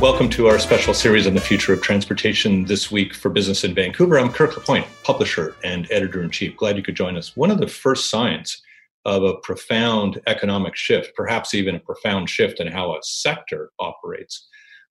Welcome 0.00 0.28
to 0.30 0.48
our 0.48 0.58
special 0.58 0.92
series 0.92 1.26
on 1.26 1.32
the 1.32 1.40
future 1.40 1.72
of 1.72 1.80
transportation 1.80 2.66
this 2.66 2.90
week 2.90 3.14
for 3.14 3.30
Business 3.30 3.64
in 3.64 3.74
Vancouver. 3.74 4.18
I'm 4.18 4.30
Kirk 4.30 4.54
LaPointe, 4.54 4.86
publisher 5.02 5.56
and 5.64 5.90
editor 5.90 6.22
in 6.22 6.28
chief. 6.28 6.56
Glad 6.58 6.76
you 6.76 6.82
could 6.82 6.94
join 6.94 7.16
us. 7.16 7.34
One 7.36 7.50
of 7.50 7.58
the 7.58 7.66
first 7.66 8.10
signs 8.10 8.60
of 9.06 9.22
a 9.22 9.36
profound 9.36 10.20
economic 10.26 10.76
shift, 10.76 11.14
perhaps 11.16 11.54
even 11.54 11.74
a 11.74 11.80
profound 11.80 12.28
shift 12.28 12.60
in 12.60 12.66
how 12.66 12.92
a 12.92 12.98
sector 13.02 13.70
operates, 13.78 14.46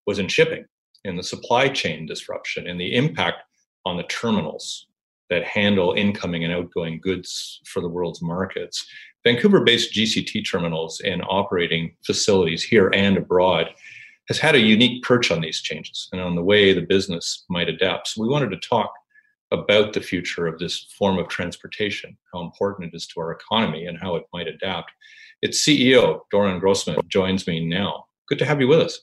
was 0.07 0.17
in 0.17 0.27
shipping, 0.27 0.65
in 1.03 1.15
the 1.15 1.21
supply 1.21 1.69
chain 1.69 2.07
disruption, 2.07 2.67
and 2.67 2.79
the 2.79 2.95
impact 2.95 3.43
on 3.85 3.97
the 3.97 4.03
terminals 4.03 4.87
that 5.29 5.43
handle 5.43 5.93
incoming 5.93 6.43
and 6.43 6.53
outgoing 6.53 6.99
goods 6.99 7.61
for 7.65 7.81
the 7.81 7.87
world's 7.87 8.23
markets. 8.23 8.83
Vancouver 9.23 9.61
based 9.61 9.93
GCT 9.93 10.49
terminals 10.49 10.99
and 10.99 11.23
operating 11.27 11.95
facilities 12.05 12.63
here 12.63 12.91
and 12.93 13.17
abroad 13.17 13.69
has 14.27 14.37
had 14.39 14.55
a 14.55 14.59
unique 14.59 15.03
perch 15.03 15.31
on 15.31 15.41
these 15.41 15.61
changes 15.61 16.09
and 16.11 16.21
on 16.21 16.35
the 16.35 16.43
way 16.43 16.73
the 16.73 16.81
business 16.81 17.45
might 17.49 17.69
adapt. 17.69 18.09
So 18.09 18.21
we 18.21 18.27
wanted 18.27 18.51
to 18.51 18.67
talk 18.67 18.93
about 19.51 19.93
the 19.93 20.01
future 20.01 20.47
of 20.47 20.59
this 20.59 20.87
form 20.97 21.19
of 21.19 21.27
transportation, 21.27 22.17
how 22.33 22.41
important 22.41 22.93
it 22.93 22.97
is 22.97 23.05
to 23.07 23.19
our 23.19 23.31
economy, 23.31 23.85
and 23.85 23.97
how 23.97 24.15
it 24.15 24.23
might 24.33 24.47
adapt. 24.47 24.91
Its 25.41 25.63
CEO, 25.63 26.21
Doron 26.33 26.59
Grossman, 26.59 26.97
joins 27.07 27.45
me 27.47 27.65
now. 27.65 28.05
Good 28.27 28.39
to 28.39 28.45
have 28.45 28.59
you 28.59 28.67
with 28.67 28.79
us. 28.79 29.01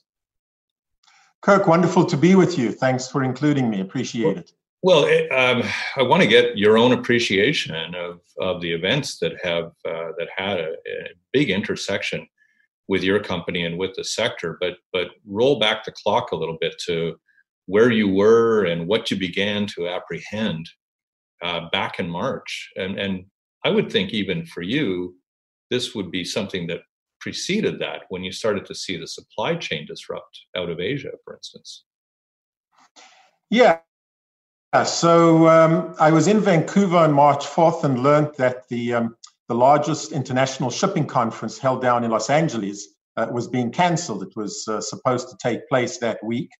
Kirk, 1.42 1.66
wonderful 1.66 2.04
to 2.04 2.16
be 2.16 2.34
with 2.34 2.58
you. 2.58 2.72
Thanks 2.72 3.08
for 3.08 3.22
including 3.22 3.70
me. 3.70 3.80
Appreciate 3.80 4.36
it. 4.36 4.52
Well, 4.82 5.04
it, 5.04 5.30
um, 5.30 5.62
I 5.96 6.02
want 6.02 6.22
to 6.22 6.28
get 6.28 6.56
your 6.56 6.78
own 6.78 6.92
appreciation 6.92 7.94
of, 7.94 8.20
of 8.40 8.62
the 8.62 8.72
events 8.72 9.18
that 9.18 9.32
have 9.42 9.72
uh, 9.86 10.12
that 10.18 10.28
had 10.34 10.58
a, 10.58 10.70
a 10.72 11.08
big 11.32 11.50
intersection 11.50 12.26
with 12.88 13.02
your 13.02 13.20
company 13.20 13.64
and 13.66 13.78
with 13.78 13.94
the 13.94 14.04
sector, 14.04 14.56
but 14.60 14.78
but 14.92 15.08
roll 15.26 15.58
back 15.58 15.84
the 15.84 15.92
clock 15.92 16.32
a 16.32 16.36
little 16.36 16.56
bit 16.60 16.74
to 16.86 17.16
where 17.66 17.90
you 17.90 18.08
were 18.08 18.64
and 18.64 18.88
what 18.88 19.10
you 19.10 19.16
began 19.18 19.66
to 19.66 19.86
apprehend 19.86 20.68
uh, 21.42 21.68
back 21.70 22.00
in 22.00 22.08
March. 22.08 22.70
And 22.76 22.98
and 22.98 23.26
I 23.64 23.70
would 23.70 23.92
think 23.92 24.12
even 24.12 24.46
for 24.46 24.62
you, 24.62 25.14
this 25.70 25.94
would 25.94 26.10
be 26.10 26.24
something 26.24 26.66
that 26.68 26.80
preceded 27.20 27.78
that 27.80 28.02
when 28.08 28.24
you 28.24 28.32
started 28.32 28.64
to 28.64 28.74
see 28.74 28.96
the 28.96 29.06
supply 29.06 29.54
chain 29.56 29.84
disrupt 29.86 30.40
out 30.56 30.70
of 30.70 30.80
Asia, 30.80 31.12
for 31.22 31.34
instance. 31.36 31.84
Yeah. 33.50 33.80
So 34.84 35.48
um, 35.48 35.94
I 35.98 36.12
was 36.12 36.28
in 36.28 36.40
Vancouver 36.40 36.98
on 36.98 37.12
March 37.12 37.44
4th 37.44 37.82
and 37.82 38.04
learned 38.04 38.30
that 38.38 38.68
the 38.68 38.94
um, 38.94 39.16
the 39.50 39.56
largest 39.56 40.12
international 40.12 40.70
shipping 40.70 41.04
conference 41.04 41.58
held 41.58 41.82
down 41.82 42.04
in 42.04 42.10
Los 42.12 42.30
Angeles 42.30 42.86
uh, 43.16 43.26
was 43.32 43.48
being 43.48 43.72
cancelled. 43.72 44.22
It 44.22 44.36
was 44.36 44.64
uh, 44.68 44.80
supposed 44.80 45.28
to 45.28 45.36
take 45.42 45.68
place 45.68 45.98
that 45.98 46.22
week 46.22 46.50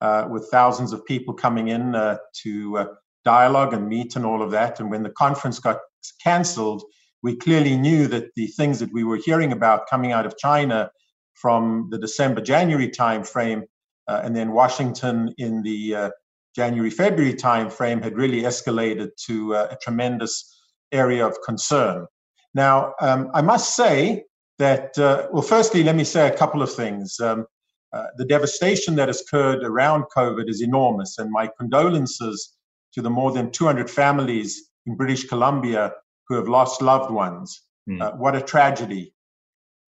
uh, 0.00 0.28
with 0.30 0.48
thousands 0.52 0.92
of 0.92 1.04
people 1.04 1.34
coming 1.34 1.66
in 1.66 1.96
uh, 1.96 2.18
to 2.44 2.78
uh, 2.78 2.86
dialogue 3.24 3.74
and 3.74 3.88
meet 3.88 4.14
and 4.14 4.24
all 4.24 4.40
of 4.40 4.52
that. 4.52 4.78
And 4.78 4.88
when 4.88 5.02
the 5.02 5.10
conference 5.10 5.58
got 5.58 5.80
cancelled, 6.22 6.84
we 7.24 7.34
clearly 7.34 7.76
knew 7.76 8.06
that 8.06 8.32
the 8.36 8.46
things 8.46 8.78
that 8.78 8.92
we 8.92 9.02
were 9.02 9.16
hearing 9.16 9.50
about 9.50 9.88
coming 9.90 10.12
out 10.12 10.24
of 10.24 10.38
China 10.38 10.92
from 11.34 11.88
the 11.90 11.98
December 11.98 12.40
January 12.40 12.88
timeframe 12.88 13.64
uh, 14.06 14.20
and 14.22 14.36
then 14.36 14.52
Washington 14.52 15.34
in 15.38 15.62
the 15.62 16.12
January 16.54 16.90
February 16.90 17.34
timeframe 17.34 18.02
had 18.02 18.16
really 18.16 18.42
escalated 18.42 19.10
to 19.26 19.54
a 19.54 19.76
tremendous 19.80 20.60
area 20.92 21.26
of 21.26 21.36
concern. 21.44 22.06
Now, 22.54 22.94
um, 23.00 23.30
I 23.34 23.42
must 23.42 23.76
say 23.76 24.24
that, 24.58 24.98
uh, 24.98 25.28
well, 25.30 25.42
firstly, 25.42 25.82
let 25.84 25.96
me 25.96 26.04
say 26.04 26.26
a 26.26 26.36
couple 26.36 26.62
of 26.62 26.72
things. 26.72 27.18
Um, 27.20 27.46
uh, 27.92 28.04
the 28.16 28.24
devastation 28.24 28.96
that 28.96 29.08
has 29.08 29.22
occurred 29.22 29.62
around 29.62 30.04
COVID 30.16 30.48
is 30.48 30.60
enormous, 30.60 31.18
and 31.18 31.30
my 31.30 31.48
condolences 31.58 32.56
to 32.92 33.02
the 33.02 33.10
more 33.10 33.32
than 33.32 33.50
200 33.50 33.90
families 33.90 34.70
in 34.86 34.96
British 34.96 35.24
Columbia 35.24 35.92
who 36.28 36.34
have 36.36 36.48
lost 36.48 36.82
loved 36.82 37.10
ones. 37.10 37.62
Mm. 37.88 38.02
Uh, 38.02 38.12
what 38.16 38.36
a 38.36 38.42
tragedy. 38.42 39.14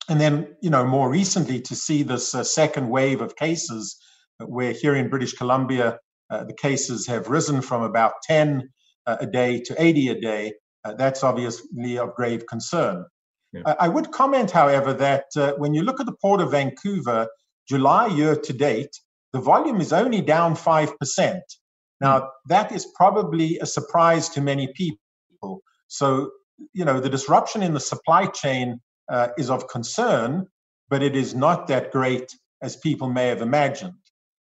And 0.10 0.20
then, 0.20 0.56
you 0.62 0.70
know, 0.70 0.86
more 0.86 1.10
recently 1.10 1.62
to 1.62 1.76
see 1.76 2.04
this 2.04 2.34
uh, 2.34 2.44
second 2.44 2.90
wave 2.90 3.22
of 3.22 3.36
cases, 3.36 3.98
uh, 4.40 4.46
where 4.46 4.72
here 4.72 4.96
in 4.96 5.10
British 5.10 5.34
Columbia, 5.34 5.88
uh, 5.90 5.98
the 6.30 6.54
cases 6.54 7.06
have 7.08 7.28
risen 7.30 7.62
from 7.62 7.84
about 7.84 8.14
10 8.24 8.70
a 9.06 9.26
day 9.26 9.60
to 9.60 9.82
80 9.82 10.08
a 10.10 10.22
day. 10.22 10.54
Uh, 10.86 10.94
that's 10.94 11.24
obviously 11.24 11.98
of 11.98 12.14
grave 12.16 12.46
concern. 12.48 13.06
Yeah. 13.54 13.76
I, 13.80 13.88
would 13.88 14.12
comment, 14.12 14.50
however, 14.50 14.94
that 14.94 15.26
uh, 15.38 15.54
when 15.58 15.74
you 15.74 15.84
look 15.84 16.00
at 16.00 16.08
the 16.08 16.16
Port 16.22 16.42
of 16.42 16.52
Vancouver, 16.52 17.28
July 17.70 18.08
year 18.08 18.36
to 18.36 18.54
date, 18.54 19.00
the 19.32 19.40
volume 19.40 19.80
is 19.80 19.94
only 19.94 20.22
down 20.22 20.56
5%. 20.56 21.40
Now, 22.02 22.20
mm. 22.20 22.28
that 22.48 22.72
is 22.72 22.88
probably 22.96 23.60
a 23.60 23.66
surprise 23.66 24.30
to 24.30 24.42
many 24.42 24.74
people. 24.76 25.62
So, 25.88 26.32
you 26.74 26.84
know, 26.84 27.00
the 27.00 27.10
disruption 27.10 27.62
in 27.62 27.74
the 27.74 27.80
supply 27.80 28.26
chain 28.26 28.80
uh, 29.10 29.30
is 29.38 29.50
of 29.50 29.68
concern, 29.68 30.48
but 30.90 31.04
it 31.04 31.16
is 31.16 31.36
not 31.36 31.68
that 31.68 31.92
great 31.92 32.32
as 32.62 32.78
people 32.78 33.10
may 33.10 33.28
have 33.28 33.42
imagined. 33.42 33.94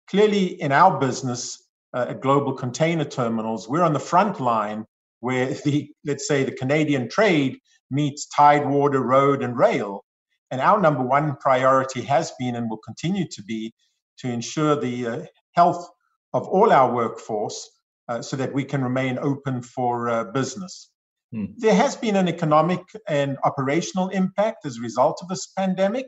Clearly, 0.09 0.61
in 0.61 0.71
our 0.71 0.99
business 0.99 1.68
uh, 1.93 2.07
at 2.09 2.21
Global 2.21 2.53
Container 2.53 3.05
Terminals, 3.05 3.67
we're 3.67 3.83
on 3.83 3.93
the 3.93 3.99
front 3.99 4.39
line 4.39 4.85
where 5.19 5.47
the 5.65 5.91
let's 6.05 6.27
say 6.27 6.43
the 6.43 6.51
Canadian 6.51 7.09
trade 7.09 7.59
meets 7.91 8.27
tidewater, 8.35 9.01
road, 9.01 9.43
and 9.43 9.57
rail. 9.57 10.03
And 10.51 10.61
our 10.61 10.79
number 10.79 11.03
one 11.03 11.35
priority 11.37 12.01
has 12.03 12.31
been 12.39 12.55
and 12.55 12.69
will 12.69 12.77
continue 12.77 13.27
to 13.31 13.43
be 13.43 13.73
to 14.19 14.31
ensure 14.31 14.75
the 14.75 15.07
uh, 15.07 15.21
health 15.53 15.87
of 16.33 16.47
all 16.47 16.71
our 16.71 16.93
workforce 16.93 17.69
uh, 18.07 18.21
so 18.21 18.35
that 18.35 18.53
we 18.53 18.63
can 18.63 18.83
remain 18.83 19.17
open 19.19 19.61
for 19.61 20.09
uh, 20.09 20.23
business. 20.25 20.89
Hmm. 21.31 21.45
There 21.57 21.75
has 21.75 21.95
been 21.95 22.15
an 22.15 22.27
economic 22.27 22.81
and 23.07 23.37
operational 23.43 24.09
impact 24.09 24.65
as 24.65 24.77
a 24.77 24.81
result 24.81 25.19
of 25.21 25.27
this 25.27 25.47
pandemic. 25.47 26.07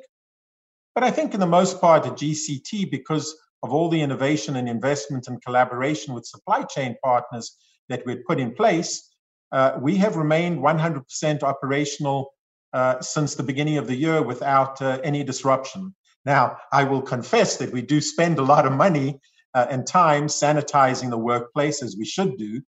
But 0.96 1.04
I 1.04 1.12
think, 1.12 1.34
in 1.34 1.40
the 1.40 1.46
most 1.46 1.80
part, 1.80 2.06
at 2.06 2.14
GCT, 2.14 2.92
because 2.92 3.36
of 3.64 3.72
all 3.72 3.90
the 3.90 4.02
innovation 4.02 4.56
and 4.56 4.68
investment 4.68 5.28
and 5.28 5.42
collaboration 5.44 6.14
with 6.14 6.26
supply 6.26 6.64
chain 6.64 6.96
partners, 7.04 7.58
that 7.90 8.06
we'd 8.06 8.26
put 8.26 8.40
in 8.40 8.54
place, 8.54 9.10
uh, 9.52 9.78
we 9.82 9.98
have 9.98 10.16
remained 10.16 10.60
100% 10.60 11.44
operational 11.44 12.34
uh, 12.74 13.02
since 13.02 13.36
the 13.36 13.44
beginning 13.44 13.78
of 13.78 13.88
the 13.88 13.96
year 13.96 14.22
without 14.22 14.82
uh, 14.82 15.00
any 15.04 15.24
disruption. 15.24 15.94
Now, 16.26 16.58
I 16.72 16.86
will 16.86 17.02
confess 17.02 17.58
that 17.58 17.72
we 17.72 17.82
do 17.82 18.00
spend 18.00 18.40
a 18.40 18.44
lot 18.44 18.66
of 18.66 18.72
money 18.72 19.20
uh, 19.54 19.68
and 19.70 19.86
time 19.86 20.28
sanitizing 20.28 21.10
the 21.10 21.18
workplace 21.18 21.84
as 21.84 21.98
we 21.98 22.06
should 22.06 22.38
do 22.38 22.62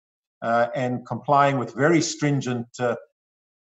uh, 0.43 0.69
and 0.75 1.07
complying 1.07 1.59
with 1.59 1.75
very 1.75 2.01
stringent 2.01 2.67
uh, 2.81 2.97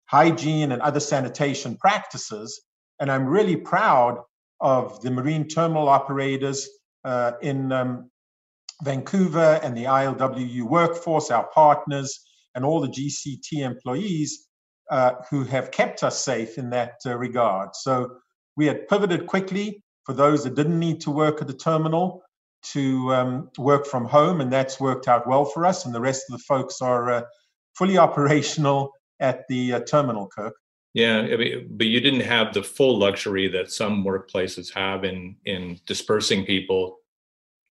hygiene 0.06 0.72
and 0.72 0.82
other 0.82 1.00
sanitation 1.00 1.78
practices. 1.78 2.62
And 3.00 3.12
I'm 3.12 3.28
really 3.28 3.56
proud 3.58 4.20
of 4.60 5.02
the 5.02 5.12
marine 5.12 5.48
terminal 5.48 5.90
operators 5.90 6.68
in 7.42 7.72
um, 7.72 8.10
Vancouver 8.84 9.60
and 9.64 9.76
the 9.78 9.86
ILWU 9.86 10.64
workforce, 10.64 11.32
our 11.32 11.48
partners, 11.54 12.20
and 12.56 12.66
all 12.66 12.82
the 12.82 12.88
GCT 12.88 13.60
employees 13.60 14.48
uh, 14.92 15.14
who 15.30 15.44
have 15.44 15.72
kept 15.72 16.04
us 16.04 16.24
safe 16.24 16.58
in 16.58 16.70
that 16.72 16.96
uh, 17.06 17.18
regard. 17.18 17.76
So 17.76 18.18
we 18.56 18.66
had 18.68 18.88
pivoted 18.88 19.28
quickly 19.28 19.84
for 20.06 20.14
those 20.14 20.44
that 20.44 20.56
didn't 20.56 20.80
need 20.80 21.02
to 21.02 21.12
work 21.12 21.42
at 21.42 21.48
the 21.48 21.54
terminal 21.54 22.22
to 22.74 23.14
um, 23.14 23.50
work 23.58 23.86
from 23.86 24.06
home, 24.06 24.42
and 24.42 24.52
that's 24.52 24.80
worked 24.80 25.08
out 25.08 25.28
well 25.28 25.46
for 25.46 25.66
us. 25.66 25.86
And 25.86 25.96
the 25.96 26.02
rest 26.02 26.26
of 26.30 26.38
the 26.38 26.44
folks 26.44 26.82
are 26.82 27.12
uh, 27.12 27.22
fully 27.76 27.98
operational 28.08 28.92
at 29.20 29.44
the 29.50 29.74
uh, 29.74 29.80
terminal, 29.82 30.28
Kirk. 30.28 30.54
Yeah, 30.94 31.24
but 31.72 31.88
you 31.88 32.00
didn't 32.02 32.20
have 32.20 32.54
the 32.54 32.62
full 32.62 33.00
luxury 33.00 33.48
that 33.48 33.72
some 33.72 34.04
workplaces 34.06 34.72
have 34.74 35.04
in 35.04 35.38
in 35.44 35.80
dispersing 35.88 36.46
people 36.46 37.00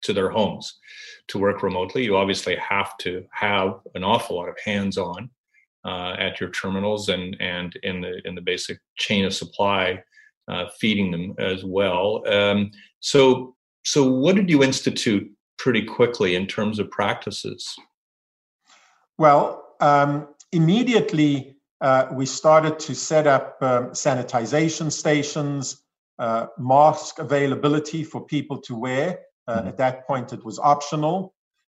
to 0.02 0.12
their 0.12 0.30
homes 0.30 0.78
to 1.28 1.38
work 1.38 1.62
remotely. 1.62 2.04
You 2.04 2.16
obviously 2.16 2.56
have 2.56 2.96
to 2.98 3.24
have 3.32 3.74
an 3.94 4.04
awful 4.04 4.36
lot 4.36 4.48
of 4.48 4.56
hands-on 4.64 5.30
uh, 5.84 6.14
at 6.18 6.40
your 6.40 6.50
terminals 6.50 7.08
and 7.08 7.36
and 7.40 7.76
in 7.82 8.00
the 8.00 8.20
in 8.24 8.34
the 8.34 8.40
basic 8.40 8.78
chain 8.98 9.24
of 9.24 9.34
supply, 9.34 10.02
uh, 10.48 10.66
feeding 10.80 11.10
them 11.10 11.34
as 11.38 11.64
well. 11.64 12.22
Um, 12.28 12.70
so 13.00 13.56
so 13.84 14.10
what 14.10 14.36
did 14.36 14.48
you 14.50 14.62
institute 14.62 15.30
pretty 15.58 15.82
quickly 15.82 16.34
in 16.34 16.46
terms 16.46 16.78
of 16.78 16.90
practices? 16.90 17.74
Well, 19.18 19.74
um, 19.80 20.28
immediately 20.52 21.56
uh, 21.80 22.06
we 22.12 22.26
started 22.26 22.78
to 22.78 22.94
set 22.94 23.26
up 23.26 23.58
um, 23.60 23.86
sanitization 23.90 24.90
stations, 24.90 25.82
uh, 26.18 26.46
mask 26.58 27.18
availability 27.18 28.04
for 28.04 28.24
people 28.24 28.60
to 28.62 28.76
wear. 28.76 29.20
Uh, 29.52 29.58
mm-hmm. 29.58 29.68
At 29.68 29.76
that 29.76 30.06
point, 30.06 30.32
it 30.32 30.42
was 30.44 30.58
optional. 30.58 31.34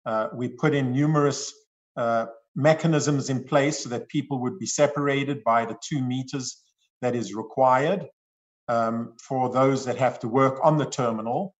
Uh, 0.05 0.27
we 0.35 0.47
put 0.47 0.75
in 0.75 0.91
numerous 0.91 1.51
uh, 1.97 2.27
mechanisms 2.55 3.29
in 3.29 3.43
place 3.43 3.83
so 3.83 3.89
that 3.89 4.07
people 4.09 4.39
would 4.41 4.59
be 4.59 4.65
separated 4.65 5.43
by 5.43 5.65
the 5.65 5.77
two 5.87 6.01
meters 6.01 6.61
that 7.01 7.15
is 7.15 7.33
required 7.33 8.07
um, 8.67 9.13
for 9.27 9.51
those 9.51 9.85
that 9.85 9.97
have 9.97 10.19
to 10.19 10.27
work 10.27 10.59
on 10.61 10.77
the 10.77 10.85
terminal. 10.85 11.55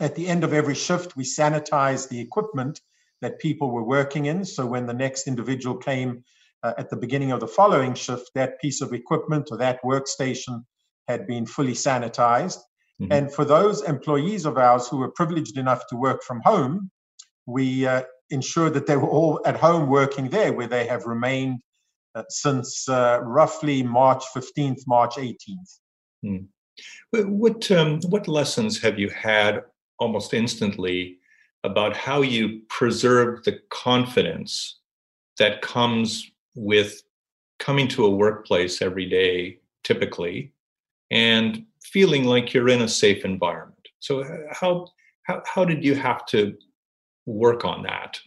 At 0.00 0.16
the 0.16 0.26
end 0.26 0.42
of 0.42 0.52
every 0.52 0.74
shift, 0.74 1.16
we 1.16 1.24
sanitize 1.24 2.08
the 2.08 2.20
equipment 2.20 2.80
that 3.20 3.38
people 3.38 3.70
were 3.70 3.84
working 3.84 4.26
in. 4.26 4.44
So 4.44 4.66
when 4.66 4.86
the 4.86 4.94
next 4.94 5.28
individual 5.28 5.76
came 5.76 6.24
uh, 6.64 6.74
at 6.78 6.90
the 6.90 6.96
beginning 6.96 7.30
of 7.30 7.40
the 7.40 7.46
following 7.46 7.94
shift, 7.94 8.30
that 8.34 8.60
piece 8.60 8.80
of 8.80 8.92
equipment 8.92 9.48
or 9.52 9.58
that 9.58 9.82
workstation 9.84 10.64
had 11.06 11.26
been 11.26 11.46
fully 11.46 11.74
sanitized. 11.74 12.58
Mm-hmm. 13.02 13.12
And 13.12 13.32
for 13.32 13.44
those 13.44 13.82
employees 13.82 14.46
of 14.46 14.56
ours 14.56 14.86
who 14.86 14.98
were 14.98 15.10
privileged 15.10 15.58
enough 15.58 15.86
to 15.88 15.96
work 15.96 16.22
from 16.22 16.40
home, 16.44 16.90
we 17.46 17.84
uh, 17.84 18.02
ensured 18.30 18.74
that 18.74 18.86
they 18.86 18.96
were 18.96 19.08
all 19.08 19.40
at 19.44 19.56
home 19.56 19.88
working 19.88 20.28
there, 20.28 20.52
where 20.52 20.68
they 20.68 20.86
have 20.86 21.06
remained 21.06 21.60
uh, 22.14 22.22
since 22.28 22.88
uh, 22.88 23.20
roughly 23.22 23.82
March 23.82 24.22
15th, 24.36 24.82
March 24.86 25.16
18th. 25.16 25.78
Mm. 26.24 26.46
What 27.10 27.70
um, 27.70 28.00
what 28.08 28.28
lessons 28.28 28.80
have 28.80 28.98
you 28.98 29.10
had 29.10 29.62
almost 29.98 30.32
instantly 30.32 31.18
about 31.64 31.96
how 31.96 32.22
you 32.22 32.62
preserve 32.68 33.44
the 33.44 33.58
confidence 33.70 34.78
that 35.38 35.60
comes 35.60 36.30
with 36.54 37.02
coming 37.58 37.88
to 37.88 38.04
a 38.04 38.10
workplace 38.10 38.80
every 38.80 39.06
day, 39.06 39.58
typically, 39.84 40.52
and 41.10 41.64
feeling 41.82 42.24
like 42.24 42.52
you're 42.52 42.68
in 42.68 42.82
a 42.82 42.88
safe 42.88 43.24
environment? 43.24 43.88
So 44.00 44.24
how 44.50 44.88
how 45.24 45.42
how 45.46 45.64
did 45.64 45.84
you 45.84 45.94
have 45.94 46.26
to 46.26 46.56
work 47.26 47.64
on 47.64 47.82
that 47.84 48.18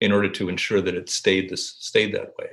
in 0.00 0.12
order 0.12 0.28
to 0.28 0.48
ensure 0.48 0.80
that 0.80 0.94
it 0.94 1.10
stayed 1.10 1.50
this 1.50 1.76
stayed 1.78 2.14
that 2.14 2.32
way? 2.38 2.50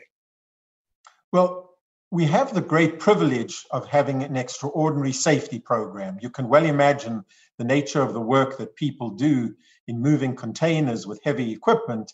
Well, 1.31 1.71
we 2.11 2.25
have 2.25 2.53
the 2.53 2.61
great 2.61 2.99
privilege 2.99 3.65
of 3.71 3.87
having 3.87 4.23
an 4.23 4.35
extraordinary 4.35 5.13
safety 5.13 5.59
program. 5.59 6.17
You 6.21 6.29
can 6.29 6.49
well 6.49 6.65
imagine 6.65 7.23
the 7.57 7.63
nature 7.63 8.01
of 8.01 8.13
the 8.13 8.21
work 8.21 8.57
that 8.57 8.75
people 8.75 9.11
do 9.11 9.55
in 9.87 10.01
moving 10.01 10.35
containers 10.35 11.07
with 11.07 11.21
heavy 11.23 11.51
equipment 11.51 12.11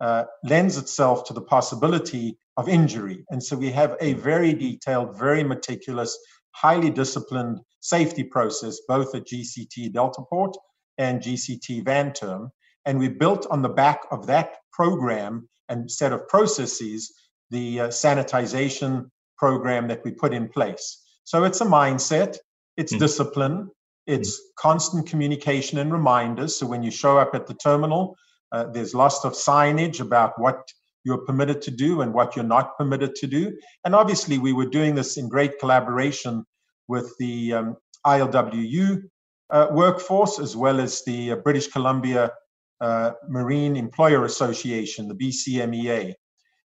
uh, 0.00 0.24
lends 0.44 0.76
itself 0.76 1.24
to 1.24 1.32
the 1.32 1.40
possibility 1.40 2.38
of 2.56 2.68
injury. 2.68 3.24
And 3.30 3.42
so 3.42 3.56
we 3.56 3.70
have 3.70 3.96
a 4.00 4.12
very 4.14 4.52
detailed, 4.52 5.18
very 5.18 5.42
meticulous, 5.42 6.18
highly 6.60 6.90
disciplined 6.90 7.60
safety 7.80 8.24
process, 8.24 8.80
both 8.88 9.14
at 9.14 9.26
GCT 9.26 9.92
Deltaport 9.92 10.54
and 10.98 11.22
GCT 11.22 11.84
Vanterm. 11.84 12.50
And 12.84 12.98
we 12.98 13.08
built 13.08 13.46
on 13.50 13.62
the 13.62 13.68
back 13.68 14.00
of 14.10 14.26
that 14.26 14.56
program 14.72 15.48
and 15.68 15.90
set 15.90 16.12
of 16.12 16.26
processes 16.28 17.12
the 17.50 17.80
uh, 17.80 17.88
sanitization 17.88 19.08
program 19.36 19.88
that 19.88 20.04
we 20.04 20.10
put 20.10 20.34
in 20.34 20.48
place. 20.48 21.02
So 21.24 21.44
it's 21.44 21.60
a 21.60 21.64
mindset, 21.64 22.36
it's 22.76 22.92
mm-hmm. 22.92 23.00
discipline, 23.00 23.70
it's 24.06 24.32
mm-hmm. 24.32 24.48
constant 24.58 25.06
communication 25.06 25.78
and 25.78 25.92
reminders. 25.92 26.56
So 26.56 26.66
when 26.66 26.82
you 26.82 26.90
show 26.90 27.18
up 27.18 27.34
at 27.34 27.46
the 27.46 27.54
terminal, 27.54 28.16
uh, 28.52 28.64
there's 28.72 28.94
lots 28.94 29.24
of 29.24 29.32
signage 29.32 30.00
about 30.00 30.32
what 30.36 30.66
you're 31.04 31.24
permitted 31.24 31.62
to 31.62 31.70
do 31.70 32.00
and 32.00 32.12
what 32.12 32.34
you're 32.34 32.44
not 32.44 32.76
permitted 32.76 33.14
to 33.16 33.26
do. 33.26 33.56
And 33.84 33.94
obviously, 33.94 34.38
we 34.38 34.52
were 34.52 34.66
doing 34.66 34.94
this 34.94 35.16
in 35.16 35.28
great 35.28 35.58
collaboration 35.58 36.44
with 36.88 37.14
the 37.18 37.52
um, 37.52 37.76
ILWU 38.06 39.02
uh, 39.50 39.68
workforce 39.70 40.38
as 40.38 40.56
well 40.56 40.80
as 40.80 41.04
the 41.04 41.32
uh, 41.32 41.36
British 41.36 41.68
Columbia 41.68 42.32
uh, 42.80 43.12
Marine 43.28 43.76
Employer 43.76 44.24
Association, 44.24 45.08
the 45.08 45.14
BCMEA. 45.14 46.14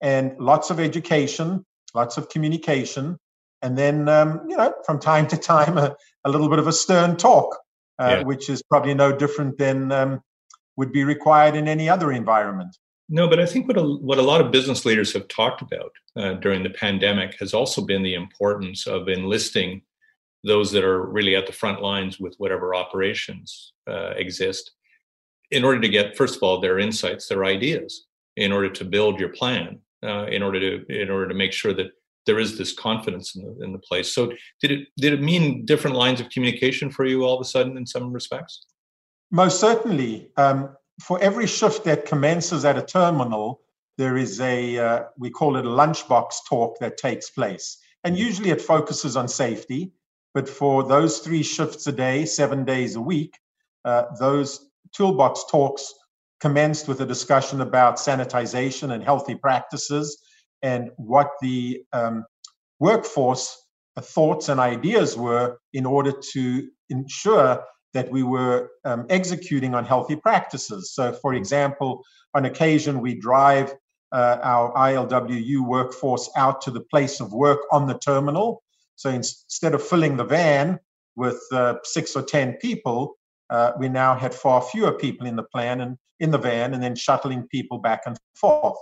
And 0.01 0.37
lots 0.39 0.71
of 0.71 0.81
education, 0.81 1.65
lots 1.95 2.17
of 2.17 2.29
communication, 2.29 3.19
and 3.63 3.79
then 3.79 4.09
um, 4.09 4.41
you 4.49 4.57
know 4.57 4.75
from 4.85 4.99
time 4.99 5.29
to 5.29 5.37
time 5.37 5.79
a, 5.79 5.95
a 6.25 6.31
little 6.31 6.49
bit 6.49 6.59
of 6.59 6.67
a 6.67 6.73
stern 6.73 7.17
talk, 7.17 7.57
uh, 8.01 8.17
yeah. 8.19 8.23
which 8.25 8.51
is 8.51 8.63
probably 8.63 8.95
no 8.95 9.17
different 9.17 9.59
than 9.59 9.93
um, 9.93 10.21
would 10.77 10.93
be 10.93 11.05
required 11.05 11.55
in 11.55 11.69
any 11.69 11.89
other 11.89 12.11
environment. 12.11 12.77
No, 13.09 13.29
but 13.29 13.39
I 13.39 13.47
think 13.47 13.69
what 13.69 13.77
a, 13.77 13.83
what 13.83 14.19
a 14.19 14.23
lot 14.23 14.41
of 14.41 14.51
business 14.51 14.85
leaders 14.85 15.13
have 15.13 15.29
talked 15.29 15.63
about 15.63 15.93
uh, 16.17 16.35
during 16.35 16.63
the 16.63 16.71
pandemic 16.71 17.37
has 17.39 17.55
also 17.55 17.83
been 17.83 18.03
the 18.03 18.15
importance 18.15 18.87
of 18.87 19.09
enlisting 19.09 19.83
those 20.45 20.73
that 20.73 20.85
are 20.85 21.07
really 21.07 21.37
at 21.37 21.47
the 21.47 21.53
front 21.53 21.81
lines 21.81 22.19
with 22.19 22.35
whatever 22.39 22.75
operations 22.75 23.73
uh, 23.89 24.11
exist 24.17 24.73
in 25.51 25.65
order 25.65 25.81
to 25.81 25.89
get 25.89 26.17
first 26.17 26.37
of 26.37 26.43
all 26.43 26.61
their 26.61 26.79
insights 26.79 27.29
their 27.29 27.45
ideas 27.45 28.07
in 28.37 28.53
order 28.53 28.69
to 28.69 28.85
build 28.85 29.21
your 29.21 29.29
plan 29.29 29.79
uh, 30.05 30.27
in 30.27 30.43
order 30.43 30.59
to 30.61 31.03
in 31.03 31.11
order 31.11 31.29
to 31.29 31.35
make 31.35 31.53
sure 31.53 31.73
that 31.73 31.93
there 32.27 32.39
is 32.39 32.57
this 32.57 32.73
confidence 32.73 33.35
in 33.35 33.43
the 33.45 33.65
in 33.65 33.73
the 33.73 33.79
place. 33.79 34.15
So 34.15 34.33
did 34.61 34.71
it 34.71 34.89
did 34.97 35.13
it 35.13 35.23
mean 35.23 35.65
different 35.65 35.97
lines 35.97 36.21
of 36.21 36.29
communication 36.31 36.91
for 36.91 37.05
you 37.05 37.25
all 37.25 37.35
of 37.35 37.41
a 37.41 37.49
sudden 37.49 37.77
in 37.77 37.87
some 37.87 38.13
respects? 38.13 38.67
Most 39.31 39.61
certainly. 39.61 40.31
Um, 40.37 40.77
for 41.01 41.19
every 41.21 41.47
shift 41.47 41.85
that 41.85 42.07
commences 42.07 42.65
at 42.65 42.77
a 42.77 42.83
terminal, 42.83 43.61
there 43.99 44.17
is 44.17 44.41
a 44.41 44.79
uh, 44.79 45.03
we 45.19 45.31
call 45.31 45.57
it 45.57 45.67
a 45.67 45.69
lunchbox 45.69 46.35
talk 46.49 46.79
that 46.81 46.97
takes 46.97 47.31
place, 47.31 47.79
and 48.05 48.17
usually 48.17 48.51
it 48.51 48.61
focuses 48.61 49.17
on 49.17 49.29
safety. 49.29 49.93
But 50.35 50.49
for 50.49 50.83
those 50.83 51.19
three 51.19 51.43
shifts 51.43 51.87
a 51.87 51.93
day, 51.93 52.25
seven 52.25 52.65
days 52.65 52.97
a 52.97 53.01
week, 53.01 53.39
uh, 53.85 54.05
those 54.19 54.71
toolbox 54.95 55.45
talks 55.51 55.93
commenced 56.41 56.89
with 56.89 57.01
a 57.01 57.07
discussion 57.07 57.61
about 57.61 57.97
sanitization 57.97 58.93
and 58.93 59.05
healthy 59.05 59.35
practices 59.35 60.23
and 60.63 60.91
what 60.97 61.31
the 61.41 61.83
um, 61.93 62.25
workforce 62.81 63.57
thoughts 64.01 64.49
and 64.49 64.59
ideas 64.59 65.17
were 65.17 65.59
in 65.73 65.85
order 65.85 66.13
to 66.33 66.69
ensure 66.89 67.63
that 67.95 68.11
we 68.11 68.23
were 68.23 68.71
um, 68.85 69.07
executing 69.11 69.75
on 69.75 69.85
healthy 69.85 70.17
practices. 70.17 70.93
So, 70.95 71.13
for 71.13 71.35
example, 71.35 72.03
on 72.35 72.47
occasion, 72.47 73.01
we 73.01 73.15
drive 73.15 73.75
uh, 74.13 74.39
our 74.43 74.73
ILWU 74.75 75.67
workforce 75.67 76.31
out 76.37 76.61
to 76.63 76.71
the 76.71 76.81
place 76.81 77.21
of 77.21 77.33
work 77.33 77.61
on 77.71 77.87
the 77.87 77.99
terminal. 77.99 78.62
So, 78.97 79.11
instead 79.11 79.75
of 79.75 79.83
filling 79.83 80.17
the 80.17 80.25
van 80.25 80.79
with 81.17 81.41
uh, 81.53 81.75
six 81.85 82.17
or 82.17 82.23
10 82.23 82.55
people, 82.55 83.17
uh, 83.51 83.73
we 83.79 83.89
now 83.89 84.15
had 84.15 84.35
far 84.35 84.63
fewer 84.63 84.93
people 84.93 85.27
in 85.27 85.37
the 85.37 85.43
plan 85.43 85.81
and 85.81 85.97
in 86.21 86.31
the 86.31 86.39
van 86.39 86.73
and 86.73 86.83
then 86.83 86.95
shuttling 86.95 87.47
people 87.51 87.79
back 87.79 88.03
and 88.07 88.17
forth 88.35 88.79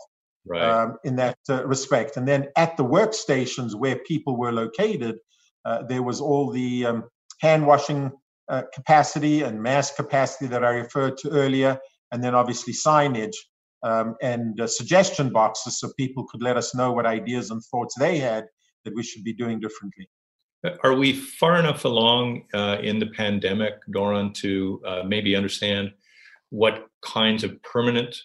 right. 0.47 0.63
um, 0.63 0.97
in 1.05 1.17
that 1.17 1.39
uh, 1.49 1.67
respect. 1.67 2.17
And 2.17 2.29
then 2.29 2.49
at 2.57 2.77
the 2.77 2.85
workstations 2.85 3.75
where 3.75 3.97
people 3.97 4.37
were 4.37 4.53
located, 4.53 5.17
uh, 5.65 5.83
there 5.89 6.03
was 6.03 6.21
all 6.21 6.51
the 6.51 6.87
um, 6.87 7.05
hand 7.41 7.67
washing 7.67 8.13
uh, 8.49 8.63
capacity 8.75 9.43
and 9.43 9.63
mask 9.63 9.97
capacity 9.97 10.47
that 10.49 10.65
I 10.65 10.71
referred 10.71 11.17
to 11.19 11.31
earlier, 11.31 11.79
and 12.13 12.23
then 12.23 12.35
obviously 12.35 12.73
signage 12.73 13.37
um, 13.83 14.17
and 14.23 14.61
uh, 14.61 14.67
suggestion 14.67 15.31
boxes 15.31 15.81
so 15.81 15.93
people 15.97 16.27
could 16.31 16.43
let 16.43 16.57
us 16.57 16.75
know 16.75 16.93
what 16.93 17.07
ideas 17.07 17.51
and 17.51 17.63
thoughts 17.65 17.95
they 17.99 18.19
had 18.19 18.47
that 18.85 18.95
we 18.95 19.03
should 19.03 19.25
be 19.25 19.33
doing 19.33 19.61
differently. 19.61 20.09
Uh, 20.65 20.71
are 20.85 20.95
we 20.95 21.13
far 21.13 21.59
enough 21.59 21.85
along 21.85 22.45
uh, 22.55 22.79
in 22.83 22.99
the 22.99 23.07
pandemic, 23.07 23.75
Doron, 23.95 24.35
to 24.35 24.81
maybe 25.07 25.37
understand 25.37 25.93
what 26.51 26.87
kinds 27.03 27.45
of 27.45 27.63
permanent 27.63 28.17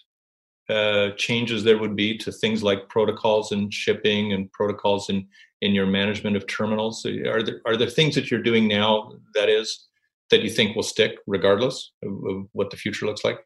uh, 0.68 1.10
changes 1.16 1.62
there 1.62 1.78
would 1.78 1.94
be 1.94 2.18
to 2.18 2.32
things 2.32 2.62
like 2.62 2.88
protocols 2.88 3.52
and 3.52 3.72
shipping 3.72 4.32
and 4.32 4.50
protocols 4.52 5.08
in 5.08 5.26
in 5.62 5.72
your 5.72 5.86
management 5.86 6.36
of 6.36 6.46
terminals? 6.46 7.06
Are 7.06 7.42
there 7.42 7.60
are 7.64 7.76
there 7.76 7.88
things 7.88 8.14
that 8.16 8.30
you're 8.30 8.42
doing 8.42 8.68
now 8.68 9.12
that 9.34 9.48
is 9.48 9.86
that 10.30 10.42
you 10.42 10.50
think 10.50 10.74
will 10.74 10.82
stick 10.82 11.18
regardless 11.26 11.92
of, 12.02 12.12
of 12.28 12.46
what 12.52 12.70
the 12.70 12.76
future 12.76 13.06
looks 13.06 13.24
like? 13.24 13.38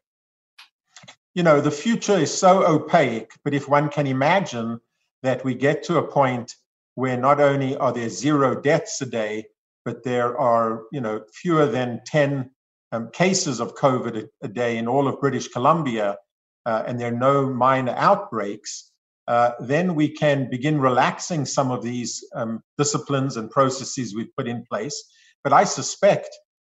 You 1.35 1.43
know, 1.43 1.61
the 1.61 1.71
future 1.71 2.17
is 2.17 2.35
so 2.35 2.65
opaque, 2.65 3.31
but 3.43 3.53
if 3.53 3.69
one 3.69 3.89
can 3.89 4.07
imagine 4.07 4.81
that 5.23 5.45
we 5.45 5.53
get 5.53 5.83
to 5.83 5.97
a 5.97 6.07
point 6.07 6.55
where 6.95 7.17
not 7.17 7.39
only 7.39 7.75
are 7.77 7.93
there 7.93 8.09
zero 8.09 8.59
deaths 8.59 9.01
a 9.01 9.05
day, 9.05 9.45
but 9.85 10.03
there 10.03 10.37
are, 10.37 10.83
you 10.91 11.01
know, 11.01 11.21
fewer 11.33 11.65
than 11.65 12.01
10 12.05 12.51
um, 12.91 13.09
cases 13.11 13.59
of 13.59 13.75
COVID 13.75 14.23
a, 14.23 14.45
a, 14.45 14.47
day 14.47 14.77
in 14.77 14.87
all 14.87 15.07
of 15.07 15.19
British 15.19 15.47
Columbia, 15.47 16.17
uh, 16.65 16.83
and 16.85 16.99
there 16.99 17.07
are 17.07 17.17
no 17.17 17.49
minor 17.49 17.93
outbreaks, 17.97 18.91
uh, 19.27 19.51
then 19.59 19.95
we 19.95 20.09
can 20.09 20.49
begin 20.49 20.79
relaxing 20.79 21.45
some 21.45 21.71
of 21.71 21.83
these 21.83 22.23
um, 22.35 22.61
disciplines 22.77 23.37
and 23.37 23.49
processes 23.49 24.13
we've 24.13 24.35
put 24.35 24.47
in 24.47 24.65
place. 24.69 25.03
But 25.43 25.53
I 25.53 25.63
suspect, 25.63 26.29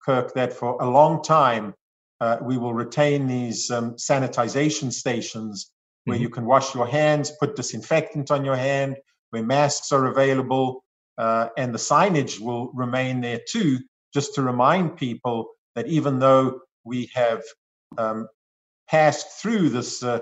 Kirk, 0.05 0.33
that 0.35 0.53
for 0.53 0.81
a 0.81 0.89
long 0.89 1.23
time, 1.23 1.75
uh, 2.21 2.39
we 2.41 2.57
will 2.57 2.73
retain 2.73 3.27
these 3.27 3.71
um, 3.71 3.95
sanitization 3.97 4.93
stations 4.93 5.71
where 6.05 6.17
mm-hmm. 6.17 6.23
you 6.23 6.31
can 6.31 6.47
wash 6.47 6.75
your 6.75 6.87
hands, 6.87 7.33
put 7.39 7.57
disinfectant 7.57 8.31
on 8.31 8.45
your 8.45 8.57
hand, 8.57 8.97
where 9.31 9.43
masks 9.43 9.93
are 9.93 10.07
available, 10.07 10.85
uh, 11.19 11.49
and 11.57 11.75
the 11.75 11.79
signage 11.79 12.41
will 12.41 12.71
remain 12.73 13.21
there 13.21 13.41
too, 13.49 13.79
just 14.15 14.35
to 14.35 14.43
remind 14.43 14.97
people 14.97 15.49
that 15.75 15.87
even 15.87 16.19
though 16.19 16.61
we 16.85 17.11
have 17.15 17.43
um, 17.99 18.29
passed 18.89 19.41
through 19.41 19.69
this 19.69 20.03
uh, 20.03 20.21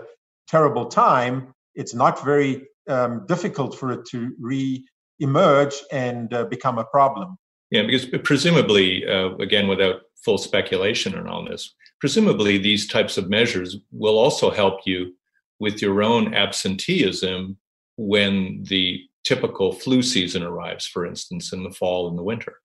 terrible 0.48 0.86
time, 0.86 1.52
it's 1.74 1.94
not 1.94 2.24
very 2.24 2.66
um, 2.88 3.24
difficult 3.26 3.76
for 3.78 3.92
it 3.92 4.04
to 4.06 4.32
re 4.40 4.84
emerge 5.20 5.74
and 5.92 6.32
uh, 6.34 6.44
become 6.44 6.78
a 6.78 6.84
problem. 6.84 7.36
Yeah, 7.70 7.82
because 7.82 8.06
presumably, 8.22 9.06
uh, 9.06 9.34
again, 9.36 9.68
without 9.68 10.02
full 10.24 10.38
speculation 10.38 11.16
on 11.16 11.28
all 11.28 11.44
this, 11.44 11.74
presumably 12.00 12.58
these 12.58 12.86
types 12.86 13.16
of 13.16 13.28
measures 13.28 13.76
will 13.90 14.18
also 14.18 14.50
help 14.50 14.80
you 14.84 15.14
with 15.60 15.80
your 15.80 16.02
own 16.02 16.34
absenteeism 16.34 17.56
when 17.96 18.64
the 18.64 19.00
typical 19.24 19.72
flu 19.72 20.02
season 20.02 20.42
arrives, 20.42 20.86
for 20.86 21.06
instance, 21.06 21.52
in 21.52 21.62
the 21.62 21.70
fall 21.70 22.08
and 22.08 22.18
the 22.18 22.22
winter. 22.22 22.60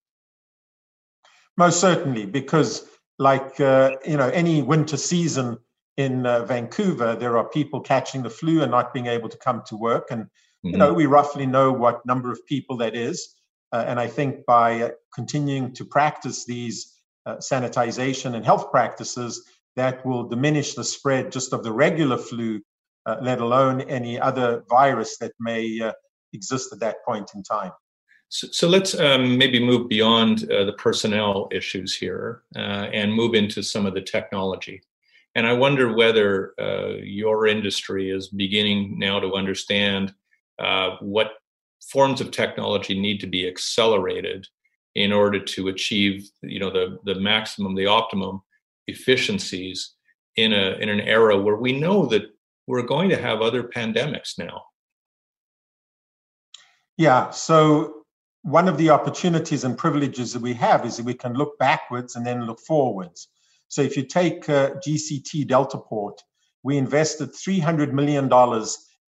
Most 1.57 1.79
certainly, 1.79 2.25
because 2.25 2.87
like 3.17 3.59
uh, 3.59 3.97
you 4.05 4.17
know 4.17 4.29
any 4.29 4.61
winter 4.61 4.97
season 4.97 5.57
in 5.97 6.25
uh, 6.25 6.45
Vancouver, 6.45 7.15
there 7.15 7.37
are 7.37 7.49
people 7.49 7.81
catching 7.81 8.23
the 8.23 8.29
flu 8.29 8.61
and 8.61 8.71
not 8.71 8.93
being 8.93 9.07
able 9.07 9.29
to 9.29 9.37
come 9.37 9.61
to 9.67 9.75
work, 9.75 10.07
and 10.09 10.23
mm-hmm. 10.23 10.69
you 10.69 10.77
know 10.77 10.93
we 10.93 11.05
roughly 11.05 11.45
know 11.45 11.71
what 11.71 12.05
number 12.05 12.31
of 12.31 12.45
people 12.45 12.77
that 12.77 12.95
is. 12.95 13.35
Uh, 13.71 13.83
and 13.87 13.99
I 13.99 14.07
think 14.07 14.45
by 14.47 14.81
uh, 14.81 14.89
continuing 15.13 15.73
to 15.75 15.85
practice 15.85 16.45
these 16.45 16.95
uh, 17.25 17.35
sanitization 17.35 18.33
and 18.35 18.43
health 18.43 18.71
practices, 18.71 19.45
that 19.75 20.05
will 20.05 20.23
diminish 20.23 20.73
the 20.73 20.83
spread 20.83 21.31
just 21.31 21.53
of 21.53 21.63
the 21.63 21.71
regular 21.71 22.17
flu, 22.17 22.61
uh, 23.09 23.17
let 23.21 23.41
alone 23.41 23.81
any 23.81 24.19
other 24.19 24.63
virus 24.69 25.17
that 25.17 25.33
may 25.39 25.79
uh, 25.81 25.91
exist 26.33 26.71
at 26.71 26.79
that 26.79 26.97
point 27.05 27.31
in 27.33 27.41
time. 27.43 27.71
So, 28.29 28.47
so 28.51 28.67
let's 28.67 28.97
um, 28.99 29.37
maybe 29.37 29.59
move 29.63 29.89
beyond 29.89 30.49
uh, 30.51 30.65
the 30.65 30.73
personnel 30.73 31.47
issues 31.51 31.95
here 31.95 32.43
and 32.55 33.11
move 33.11 33.33
into 33.33 33.63
some 33.63 33.87
of 33.87 33.95
the 33.95 34.01
technology. 34.01 34.81
And 35.35 35.47
I 35.47 35.53
wonder 35.53 35.95
whether 35.95 36.53
your 37.03 37.47
industry 37.47 38.11
is 38.11 38.27
beginning 38.27 38.99
now 38.99 39.19
to 39.19 39.33
understand 39.33 40.13
what 41.01 41.31
forms 41.91 42.21
of 42.21 42.29
technology 42.29 42.99
need 42.99 43.19
to 43.21 43.27
be 43.27 43.47
accelerated 43.47 44.45
in 44.95 45.13
order 45.13 45.39
to 45.39 45.69
achieve 45.69 46.29
you 46.41 46.59
know 46.59 46.71
the 46.71 46.97
the 47.05 47.19
maximum 47.19 47.75
the 47.75 47.85
optimum 47.85 48.41
efficiencies 48.87 49.95
in 50.35 50.51
a 50.51 50.71
in 50.81 50.89
an 50.89 51.01
era 51.01 51.37
where 51.39 51.55
we 51.55 51.79
know 51.79 52.05
that 52.05 52.23
we're 52.69 52.83
going 52.83 53.09
to 53.09 53.21
have 53.21 53.41
other 53.41 53.63
pandemics 53.63 54.37
now 54.37 54.63
yeah 56.97 57.29
so 57.29 57.95
one 58.43 58.69
of 58.69 58.77
the 58.77 58.89
opportunities 58.89 59.63
and 59.65 59.77
privileges 59.77 60.31
that 60.33 60.41
we 60.41 60.53
have 60.53 60.85
is 60.85 60.97
that 60.97 61.05
we 61.05 61.13
can 61.13 61.33
look 61.33 61.57
backwards 61.59 62.15
and 62.15 62.25
then 62.25 62.45
look 62.45 62.59
forwards 62.59 63.27
so 63.67 63.81
if 63.81 63.97
you 63.97 64.03
take 64.03 64.47
uh, 64.49 64.71
gct 64.85 65.45
deltaport 65.45 66.17
we 66.63 66.77
invested 66.77 67.29
$300 67.33 67.91
million 67.93 68.29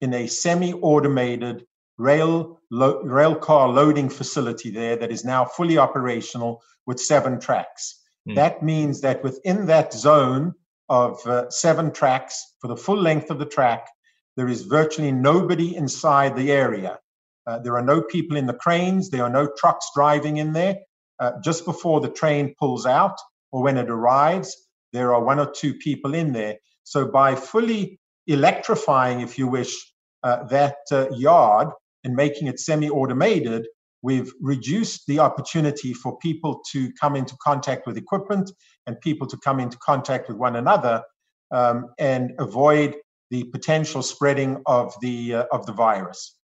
in 0.01 0.13
a 0.13 0.27
semi-automated 0.27 1.65
rail 1.97 2.59
lo- 2.71 3.01
rail 3.03 3.35
car 3.35 3.67
loading 3.67 4.09
facility 4.09 4.71
there 4.71 4.95
that 4.95 5.11
is 5.11 5.25
now 5.25 5.45
fully 5.45 5.77
operational 5.77 6.61
with 6.85 6.99
seven 6.99 7.39
tracks. 7.39 8.01
Mm. 8.27 8.35
That 8.35 8.63
means 8.63 9.01
that 9.01 9.23
within 9.23 9.65
that 9.67 9.93
zone 9.93 10.55
of 10.89 11.25
uh, 11.25 11.49
seven 11.49 11.91
tracks 11.91 12.55
for 12.59 12.67
the 12.67 12.77
full 12.77 12.97
length 12.97 13.29
of 13.29 13.39
the 13.39 13.45
track, 13.45 13.87
there 14.35 14.47
is 14.47 14.63
virtually 14.63 15.11
nobody 15.11 15.75
inside 15.75 16.35
the 16.35 16.51
area. 16.51 16.99
Uh, 17.45 17.59
there 17.59 17.75
are 17.75 17.83
no 17.83 18.01
people 18.01 18.37
in 18.37 18.47
the 18.47 18.53
cranes. 18.53 19.09
There 19.09 19.23
are 19.23 19.29
no 19.29 19.49
trucks 19.57 19.87
driving 19.95 20.37
in 20.37 20.53
there. 20.53 20.77
Uh, 21.19 21.33
just 21.43 21.65
before 21.65 21.99
the 21.99 22.09
train 22.09 22.55
pulls 22.59 22.85
out 22.85 23.17
or 23.51 23.63
when 23.63 23.77
it 23.77 23.89
arrives, 23.89 24.55
there 24.93 25.13
are 25.13 25.23
one 25.23 25.39
or 25.39 25.51
two 25.51 25.73
people 25.73 26.13
in 26.13 26.31
there. 26.33 26.57
So 26.83 27.07
by 27.07 27.35
fully 27.35 27.99
electrifying, 28.27 29.21
if 29.21 29.37
you 29.37 29.47
wish, 29.47 29.75
uh, 30.23 30.43
that 30.45 30.77
uh, 30.91 31.09
yard, 31.11 31.69
and 32.03 32.15
making 32.15 32.47
it 32.47 32.59
semi-automated, 32.59 33.67
we've 34.01 34.31
reduced 34.41 35.05
the 35.07 35.19
opportunity 35.19 35.93
for 35.93 36.17
people 36.19 36.61
to 36.71 36.91
come 36.93 37.15
into 37.15 37.35
contact 37.43 37.85
with 37.85 37.97
equipment 37.97 38.51
and 38.89 38.99
people 39.01 39.27
to 39.27 39.37
come 39.37 39.59
into 39.59 39.77
contact 39.77 40.27
with 40.27 40.37
one 40.37 40.55
another 40.55 41.03
um, 41.51 41.85
and 41.99 42.33
avoid 42.39 42.95
the 43.29 43.43
potential 43.45 44.01
spreading 44.01 44.61
of 44.65 44.93
the 45.01 45.35
uh, 45.35 45.43
of 45.51 45.65
the 45.67 45.71
virus. 45.71 46.35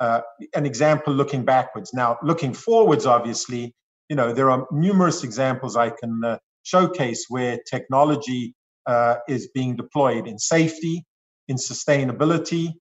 Uh, 0.00 0.20
an 0.54 0.66
example 0.66 1.12
looking 1.12 1.44
backwards. 1.44 1.94
Now, 1.94 2.18
looking 2.22 2.52
forwards, 2.52 3.06
obviously, 3.06 3.74
you 4.10 4.16
know 4.16 4.32
there 4.32 4.50
are 4.50 4.66
numerous 4.70 5.24
examples 5.24 5.76
I 5.76 5.90
can 5.90 6.22
uh, 6.22 6.38
showcase 6.62 7.24
where 7.30 7.58
technology 7.68 8.54
uh, 8.86 9.16
is 9.26 9.48
being 9.54 9.76
deployed 9.76 10.26
in 10.26 10.38
safety, 10.38 11.04
in 11.48 11.56
sustainability, 11.56 12.74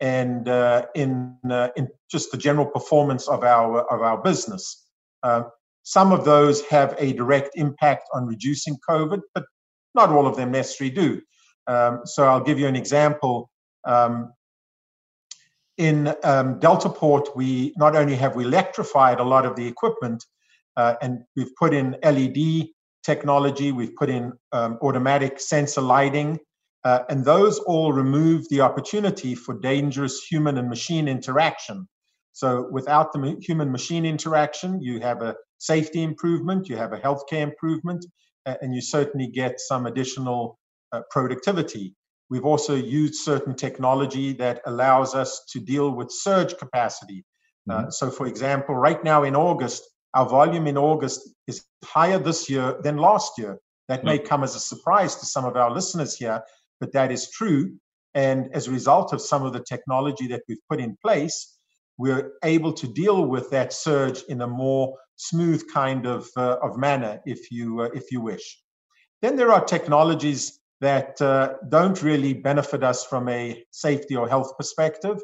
and 0.00 0.48
uh, 0.48 0.86
in 0.94 1.36
uh, 1.50 1.68
in 1.76 1.88
just 2.10 2.32
the 2.32 2.38
general 2.38 2.66
performance 2.66 3.28
of 3.28 3.44
our 3.44 3.82
of 3.92 4.00
our 4.00 4.22
business. 4.22 4.86
Some 5.90 6.12
of 6.12 6.24
those 6.24 6.64
have 6.66 6.94
a 6.98 7.12
direct 7.14 7.56
impact 7.56 8.04
on 8.14 8.24
reducing 8.24 8.78
COVID, 8.88 9.22
but 9.34 9.44
not 9.92 10.10
all 10.10 10.24
of 10.24 10.36
them 10.36 10.52
necessarily 10.52 10.94
do. 10.94 11.20
Um, 11.66 12.02
so 12.04 12.28
I'll 12.28 12.44
give 12.44 12.60
you 12.60 12.68
an 12.68 12.76
example. 12.76 13.50
Um, 13.84 14.32
in 15.78 16.14
um, 16.22 16.60
Deltaport, 16.60 17.34
we 17.34 17.74
not 17.76 17.96
only 17.96 18.14
have 18.14 18.36
we 18.36 18.44
electrified 18.44 19.18
a 19.18 19.24
lot 19.24 19.44
of 19.44 19.56
the 19.56 19.66
equipment, 19.66 20.24
uh, 20.76 20.94
and 21.02 21.24
we've 21.34 21.52
put 21.56 21.74
in 21.74 21.96
LED 22.04 22.68
technology, 23.02 23.72
we've 23.72 23.96
put 23.96 24.10
in 24.10 24.32
um, 24.52 24.78
automatic 24.82 25.40
sensor 25.40 25.80
lighting, 25.80 26.38
uh, 26.84 27.00
and 27.08 27.24
those 27.24 27.58
all 27.58 27.92
remove 27.92 28.48
the 28.48 28.60
opportunity 28.60 29.34
for 29.34 29.58
dangerous 29.58 30.22
human 30.22 30.56
and 30.56 30.68
machine 30.68 31.08
interaction. 31.08 31.88
So 32.32 32.68
without 32.70 33.12
the 33.12 33.36
human 33.40 33.72
machine 33.72 34.06
interaction, 34.06 34.80
you 34.80 35.00
have 35.00 35.22
a 35.22 35.34
safety 35.60 36.02
improvement, 36.02 36.68
you 36.68 36.76
have 36.76 36.92
a 36.92 36.98
healthcare 36.98 37.42
improvement, 37.42 38.04
uh, 38.46 38.54
and 38.62 38.74
you 38.74 38.80
certainly 38.80 39.28
get 39.28 39.60
some 39.60 39.86
additional 39.86 40.58
uh, 40.92 41.02
productivity. 41.10 41.94
We've 42.30 42.44
also 42.46 42.74
used 42.74 43.16
certain 43.16 43.54
technology 43.54 44.32
that 44.34 44.62
allows 44.66 45.14
us 45.14 45.44
to 45.52 45.60
deal 45.60 45.90
with 45.90 46.10
surge 46.10 46.56
capacity. 46.56 47.24
Uh, 47.68 47.74
mm-hmm. 47.74 47.90
so, 47.90 48.10
for 48.10 48.26
example, 48.26 48.74
right 48.74 49.02
now 49.04 49.24
in 49.24 49.36
August, 49.36 49.82
our 50.14 50.28
volume 50.28 50.66
in 50.66 50.78
August 50.78 51.28
is 51.46 51.64
higher 51.84 52.18
this 52.18 52.48
year 52.48 52.80
than 52.82 52.96
last 52.96 53.38
year. 53.38 53.58
That 53.88 54.04
may 54.04 54.18
come 54.18 54.44
as 54.44 54.54
a 54.54 54.60
surprise 54.60 55.16
to 55.16 55.26
some 55.26 55.44
of 55.44 55.56
our 55.56 55.70
listeners 55.70 56.16
here, 56.16 56.42
but 56.78 56.92
that 56.92 57.10
is 57.10 57.28
true. 57.30 57.74
And 58.14 58.48
as 58.54 58.68
a 58.68 58.70
result 58.70 59.12
of 59.12 59.20
some 59.20 59.44
of 59.44 59.52
the 59.52 59.64
technology 59.68 60.28
that 60.28 60.42
we've 60.48 60.64
put 60.68 60.80
in 60.80 60.96
place, 61.04 61.58
we're 61.98 62.32
able 62.44 62.72
to 62.72 62.86
deal 62.86 63.26
with 63.26 63.50
that 63.50 63.72
surge 63.72 64.22
in 64.28 64.40
a 64.40 64.46
more 64.46 64.96
smooth 65.20 65.62
kind 65.70 66.06
of, 66.06 66.26
uh, 66.36 66.56
of 66.62 66.78
manner, 66.78 67.20
if 67.26 67.50
you, 67.50 67.82
uh, 67.82 67.90
if 67.92 68.10
you 68.10 68.22
wish. 68.22 68.58
Then 69.20 69.36
there 69.36 69.52
are 69.52 69.62
technologies 69.62 70.58
that 70.80 71.20
uh, 71.20 71.54
don't 71.68 72.02
really 72.02 72.32
benefit 72.32 72.82
us 72.82 73.04
from 73.04 73.28
a 73.28 73.62
safety 73.70 74.16
or 74.16 74.26
health 74.26 74.56
perspective. 74.56 75.18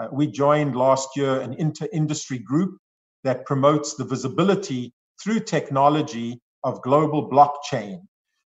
Uh, 0.00 0.08
we 0.12 0.26
joined 0.26 0.74
last 0.74 1.16
year 1.16 1.40
an 1.40 1.52
inter 1.54 1.86
industry 1.92 2.38
group 2.38 2.76
that 3.22 3.46
promotes 3.46 3.94
the 3.94 4.04
visibility 4.04 4.92
through 5.22 5.40
technology 5.40 6.40
of 6.64 6.82
global 6.82 7.30
blockchain. 7.30 8.00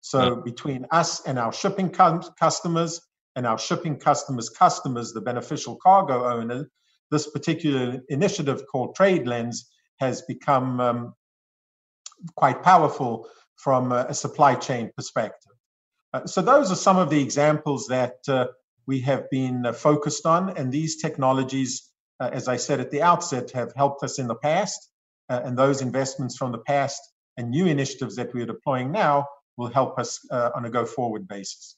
So 0.01 0.37
between 0.37 0.87
us 0.93 1.27
and 1.27 1.39
our 1.39 1.53
shipping 1.53 1.91
customers 1.91 3.01
and 3.35 3.47
our 3.47 3.59
shipping 3.59 3.97
customers' 3.99 4.49
customers, 4.49 5.13
the 5.13 5.21
beneficial 5.21 5.77
cargo 5.77 6.25
owner, 6.25 6.71
this 7.11 7.29
particular 7.31 8.01
initiative 8.09 8.63
called 8.71 8.97
TradeLens 8.97 9.59
has 9.99 10.23
become 10.23 10.81
um, 10.81 11.15
quite 12.35 12.63
powerful 12.63 13.29
from 13.57 13.93
a, 13.93 14.07
a 14.09 14.15
supply 14.15 14.55
chain 14.55 14.91
perspective. 14.97 15.53
Uh, 16.13 16.27
so 16.27 16.43
those 16.43 16.71
are 16.71 16.77
some 16.77 16.99
of 16.99 17.11
the 17.11 17.21
examples 17.21 17.87
that 17.89 18.17
uh, 18.29 18.47
we 18.87 19.01
have 19.01 19.29
been 19.31 19.67
uh, 19.67 19.73
focused 19.73 20.27
on, 20.27 20.57
and 20.57 20.71
these 20.71 20.97
technologies, 20.97 21.91
uh, 22.21 22.31
as 22.33 22.49
I 22.49 22.57
said 22.57 22.81
at 22.81 22.91
the 22.91 23.03
outset, 23.03 23.51
have 23.53 23.73
helped 23.77 24.03
us 24.03 24.19
in 24.19 24.27
the 24.27 24.37
past, 24.37 24.91
uh, 25.29 25.41
and 25.45 25.59
those 25.59 25.83
investments 25.83 26.37
from 26.37 26.53
the 26.53 26.59
past 26.59 27.01
and 27.37 27.51
new 27.51 27.67
initiatives 27.67 28.17
that 28.17 28.33
we 28.33 28.43
are 28.43 28.47
deploying 28.47 28.93
now 28.93 29.27
will 29.57 29.69
help 29.69 29.99
us 29.99 30.21
on 30.31 30.65
a 30.65 30.71
go 30.71 30.85
forward 30.85 31.27
basis. 31.27 31.77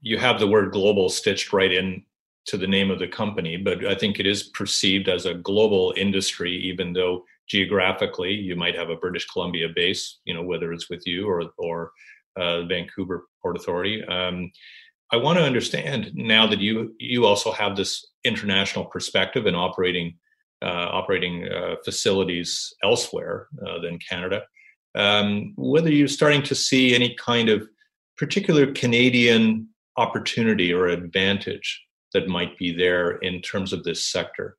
You 0.00 0.18
have 0.18 0.38
the 0.38 0.46
word 0.46 0.72
global 0.72 1.08
stitched 1.08 1.52
right 1.52 1.72
in 1.72 2.04
to 2.46 2.56
the 2.56 2.66
name 2.66 2.90
of 2.90 2.98
the 2.98 3.08
company, 3.08 3.56
but 3.56 3.84
I 3.84 3.94
think 3.94 4.18
it 4.18 4.26
is 4.26 4.44
perceived 4.44 5.08
as 5.08 5.26
a 5.26 5.34
global 5.34 5.94
industry, 5.96 6.56
even 6.56 6.92
though 6.92 7.24
geographically 7.50 8.32
you 8.32 8.56
might 8.56 8.76
have 8.76 8.90
a 8.90 8.96
British 8.96 9.26
Columbia 9.26 9.68
base, 9.74 10.20
you 10.24 10.34
know, 10.34 10.42
whether 10.42 10.72
it's 10.72 10.88
with 10.88 11.02
you 11.06 11.28
or 11.28 11.50
or 11.58 11.92
uh, 12.36 12.62
Vancouver 12.62 13.26
Port 13.42 13.56
Authority. 13.56 14.04
Um, 14.04 14.50
I 15.12 15.16
want 15.16 15.38
to 15.38 15.44
understand 15.44 16.12
now 16.14 16.46
that 16.46 16.60
you 16.60 16.94
you 16.98 17.26
also 17.26 17.52
have 17.52 17.76
this 17.76 18.06
international 18.24 18.84
perspective 18.84 19.46
in 19.46 19.54
operating 19.54 20.16
uh, 20.62 20.88
operating 20.92 21.48
uh, 21.48 21.76
facilities 21.84 22.74
elsewhere 22.82 23.48
uh, 23.66 23.78
than 23.80 23.98
Canada 23.98 24.42
um, 24.94 25.52
whether 25.56 25.90
you're 25.90 26.08
starting 26.08 26.42
to 26.42 26.54
see 26.54 26.94
any 26.94 27.14
kind 27.14 27.48
of 27.48 27.68
particular 28.16 28.72
Canadian 28.72 29.68
opportunity 29.96 30.72
or 30.72 30.86
advantage 30.86 31.82
that 32.12 32.28
might 32.28 32.58
be 32.58 32.72
there 32.72 33.12
in 33.18 33.40
terms 33.40 33.72
of 33.72 33.84
this 33.84 34.04
sector. 34.04 34.56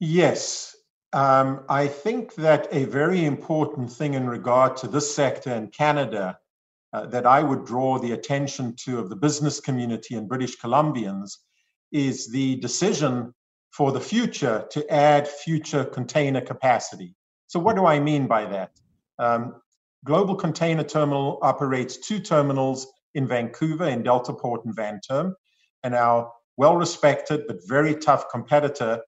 Yes. 0.00 0.74
Um, 1.12 1.64
I 1.68 1.86
think 1.86 2.34
that 2.36 2.68
a 2.72 2.84
very 2.84 3.24
important 3.24 3.92
thing 3.92 4.14
in 4.14 4.28
regard 4.28 4.76
to 4.78 4.88
this 4.88 5.14
sector 5.14 5.50
in 5.50 5.68
Canada 5.68 6.38
uh, 6.92 7.06
that 7.06 7.26
I 7.26 7.42
would 7.42 7.66
draw 7.66 7.98
the 7.98 8.12
attention 8.12 8.74
to 8.84 8.98
of 8.98 9.10
the 9.10 9.16
business 9.16 9.60
community 9.60 10.14
and 10.14 10.28
British 10.28 10.58
Columbians 10.58 11.36
is 11.92 12.30
the 12.30 12.56
decision 12.56 13.34
for 13.72 13.92
the 13.92 14.00
future 14.00 14.66
to 14.70 14.92
add 14.92 15.28
future 15.28 15.84
container 15.84 16.40
capacity. 16.40 17.14
So, 17.46 17.60
what 17.60 17.76
do 17.76 17.86
I 17.86 18.00
mean 18.00 18.26
by 18.26 18.44
that? 18.46 18.70
Um, 19.18 19.60
Global 20.04 20.34
Container 20.34 20.82
Terminal 20.82 21.38
operates 21.42 21.98
two 21.98 22.20
terminals 22.20 22.86
in 23.14 23.26
Vancouver, 23.26 23.84
in 23.84 24.02
Deltaport 24.02 24.64
and 24.64 24.74
Vanterm, 24.74 25.34
and 25.84 25.94
our 25.94 26.32
well 26.56 26.76
respected 26.76 27.46
but 27.46 27.58
very 27.66 27.94
tough 27.94 28.30
competitor, 28.30 29.00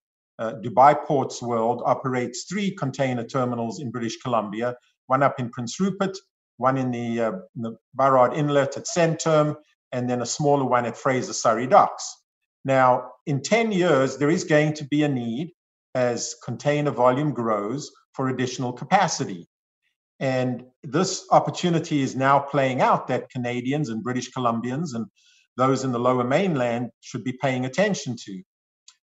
uh, 0.42 0.54
Dubai 0.64 0.92
Ports 1.06 1.40
World, 1.40 1.82
operates 1.84 2.44
three 2.50 2.70
container 2.72 3.24
terminals 3.24 3.80
in 3.80 3.90
British 3.90 4.16
Columbia 4.18 4.74
one 5.06 5.22
up 5.22 5.38
in 5.38 5.50
Prince 5.50 5.78
Rupert, 5.78 6.16
one 6.56 6.78
in 6.78 6.90
the, 6.90 7.20
uh, 7.20 7.32
in 7.56 7.62
the 7.62 7.76
Burrard 7.94 8.32
Inlet 8.32 8.76
at 8.76 8.86
Centerm, 8.86 9.56
and 9.92 10.08
then 10.08 10.22
a 10.22 10.26
smaller 10.26 10.64
one 10.64 10.86
at 10.86 10.96
Fraser 10.96 11.32
Surrey 11.32 11.66
Docks. 11.66 12.04
Now, 12.64 13.10
in 13.26 13.42
10 13.42 13.72
years, 13.72 14.16
there 14.16 14.30
is 14.30 14.44
going 14.44 14.72
to 14.74 14.84
be 14.84 15.02
a 15.02 15.08
need 15.08 15.50
as 15.94 16.34
container 16.44 16.90
volume 16.90 17.32
grows 17.32 17.90
for 18.14 18.28
additional 18.28 18.72
capacity. 18.72 19.48
And 20.20 20.64
this 20.82 21.26
opportunity 21.30 22.00
is 22.00 22.14
now 22.14 22.38
playing 22.38 22.80
out 22.80 23.08
that 23.08 23.28
Canadians 23.30 23.88
and 23.88 24.02
British 24.02 24.30
Columbians 24.32 24.94
and 24.94 25.06
those 25.56 25.84
in 25.84 25.92
the 25.92 25.98
lower 25.98 26.24
mainland 26.24 26.90
should 27.00 27.24
be 27.24 27.32
paying 27.32 27.66
attention 27.66 28.16
to. 28.24 28.42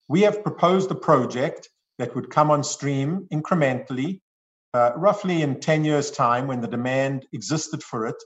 We 0.08 0.22
have 0.22 0.42
proposed 0.42 0.90
a 0.90 0.94
project 0.94 1.68
that 1.98 2.14
would 2.14 2.30
come 2.30 2.50
on 2.50 2.64
stream 2.64 3.26
incrementally, 3.32 4.20
uh, 4.74 4.92
roughly 4.96 5.42
in 5.42 5.60
10 5.60 5.84
years' 5.84 6.10
time 6.10 6.46
when 6.46 6.60
the 6.60 6.68
demand 6.68 7.26
existed 7.32 7.82
for 7.82 8.06
it, 8.06 8.22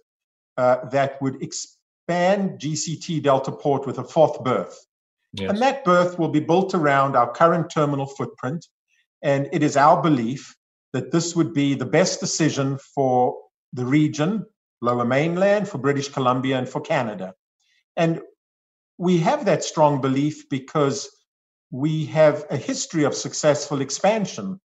uh, 0.56 0.88
that 0.90 1.20
would 1.20 1.42
expand 1.42 2.58
GCT 2.58 3.23
Delta 3.23 3.52
Port 3.52 3.87
with 3.87 3.99
a 3.99 4.04
fourth 4.04 4.42
berth. 4.42 4.87
Yes. 5.35 5.50
And 5.50 5.61
that 5.61 5.85
berth 5.85 6.18
will 6.18 6.30
be 6.30 6.40
built 6.40 6.75
around 6.75 7.16
our 7.16 7.30
current 7.30 7.70
terminal 7.70 8.06
footprint. 8.06 8.66
And 9.23 9.49
it 9.52 9.62
is 9.62 9.76
our 9.76 10.02
belief 10.02 10.56
that 10.92 11.12
this 11.12 11.37
would 11.37 11.52
be 11.52 11.75
the 11.75 11.85
best 11.85 12.18
decision 12.18 12.78
for 12.94 13.37
the 13.73 13.85
region, 13.85 14.47
Lower 14.80 15.04
Mainland, 15.04 15.68
for 15.68 15.78
British 15.78 16.08
Columbia, 16.08 16.58
and 16.58 16.68
for 16.68 16.80
Canada. 16.80 17.35
And 17.97 18.23
we 18.97 19.18
have 19.18 19.44
that 19.44 19.64
strong 19.64 20.00
belief 20.00 20.49
because 20.49 21.11
we 21.70 22.06
have 22.06 22.44
a 22.50 22.56
history 22.56 23.04
of 23.04 23.14
successful 23.14 23.80
expansion. 23.80 24.60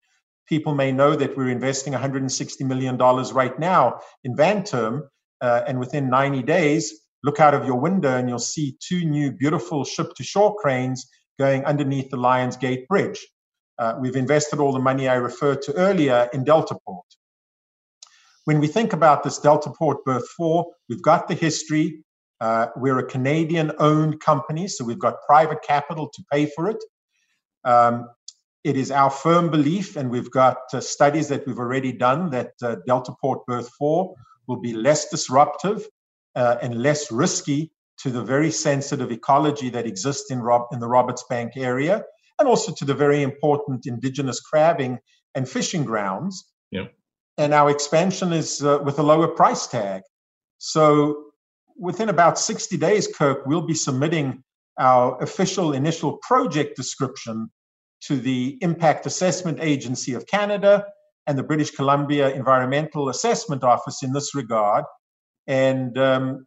People 0.47 0.73
may 0.73 0.91
know 0.91 1.15
that 1.15 1.35
we're 1.35 1.49
investing 1.49 1.93
$160 1.93 2.61
million 2.65 2.97
right 2.97 3.57
now 3.59 3.99
in 4.23 4.35
Vanterm, 4.35 5.01
uh, 5.41 5.61
and 5.67 5.79
within 5.79 6.09
90 6.09 6.43
days, 6.43 7.01
look 7.23 7.39
out 7.39 7.53
of 7.53 7.65
your 7.65 7.79
window 7.79 8.17
and 8.17 8.29
you'll 8.29 8.39
see 8.39 8.77
two 8.79 9.05
new 9.05 9.31
beautiful 9.31 9.83
ship 9.83 10.13
to 10.15 10.23
shore 10.23 10.55
cranes 10.55 11.07
going 11.39 11.65
underneath 11.65 12.09
the 12.09 12.17
Lions 12.17 12.57
Gate 12.57 12.87
Bridge. 12.87 13.25
Uh, 13.79 13.95
we've 13.99 14.15
invested 14.15 14.59
all 14.59 14.71
the 14.71 14.79
money 14.79 15.07
I 15.07 15.15
referred 15.15 15.61
to 15.63 15.73
earlier 15.73 16.29
in 16.33 16.45
Deltaport. 16.45 17.01
When 18.45 18.59
we 18.59 18.67
think 18.67 18.93
about 18.93 19.23
this 19.23 19.39
Deltaport 19.39 20.03
Berth 20.05 20.27
4, 20.37 20.65
we've 20.89 21.01
got 21.01 21.27
the 21.27 21.33
history. 21.33 22.03
Uh, 22.41 22.67
we're 22.75 22.99
a 22.99 23.05
Canadian 23.05 23.71
owned 23.79 24.19
company, 24.19 24.67
so 24.67 24.83
we've 24.83 24.99
got 24.99 25.15
private 25.25 25.61
capital 25.63 26.09
to 26.13 26.23
pay 26.31 26.45
for 26.45 26.69
it. 26.69 26.83
Um, 27.65 28.09
it 28.63 28.77
is 28.77 28.91
our 28.91 29.09
firm 29.09 29.49
belief, 29.49 29.97
and 29.97 30.09
we've 30.09 30.31
got 30.31 30.57
uh, 30.73 30.79
studies 30.79 31.27
that 31.27 31.45
we've 31.45 31.59
already 31.59 31.91
done, 31.91 32.29
that 32.29 32.53
uh, 32.61 32.77
Deltaport 32.87 33.45
Berth 33.45 33.69
4 33.77 34.15
will 34.47 34.61
be 34.61 34.73
less 34.73 35.09
disruptive 35.09 35.85
uh, 36.35 36.57
and 36.61 36.81
less 36.81 37.11
risky 37.11 37.71
to 37.97 38.09
the 38.09 38.23
very 38.23 38.51
sensitive 38.51 39.11
ecology 39.11 39.69
that 39.69 39.85
exists 39.85 40.31
in, 40.31 40.41
Rob- 40.41 40.67
in 40.71 40.79
the 40.79 40.87
Roberts 40.87 41.23
Bank 41.29 41.53
area 41.57 42.03
and 42.39 42.47
also 42.47 42.73
to 42.73 42.85
the 42.85 42.93
very 42.93 43.21
important 43.21 43.85
indigenous 43.85 44.39
crabbing 44.39 44.99
and 45.35 45.47
fishing 45.47 45.83
grounds. 45.83 46.51
Yeah. 46.71 46.85
And 47.37 47.53
our 47.53 47.69
expansion 47.69 48.33
is 48.33 48.63
uh, 48.63 48.79
with 48.83 48.99
a 48.99 49.03
lower 49.03 49.27
price 49.27 49.67
tag. 49.67 50.01
So 50.57 51.25
within 51.77 52.09
about 52.09 52.37
60 52.39 52.77
days, 52.77 53.07
Kirk, 53.07 53.45
we'll 53.45 53.65
be 53.65 53.73
submitting 53.73 54.43
our 54.79 55.21
official 55.21 55.73
initial 55.73 56.17
project 56.17 56.75
description 56.75 57.51
to 58.07 58.17
the 58.17 58.57
Impact 58.61 59.05
Assessment 59.05 59.59
Agency 59.61 60.13
of 60.13 60.25
Canada 60.27 60.85
and 61.27 61.37
the 61.37 61.43
British 61.43 61.71
Columbia 61.71 62.29
Environmental 62.33 63.09
Assessment 63.09 63.63
Office 63.63 64.03
in 64.03 64.11
this 64.11 64.35
regard. 64.35 64.85
And 65.47 65.97
um, 65.97 66.45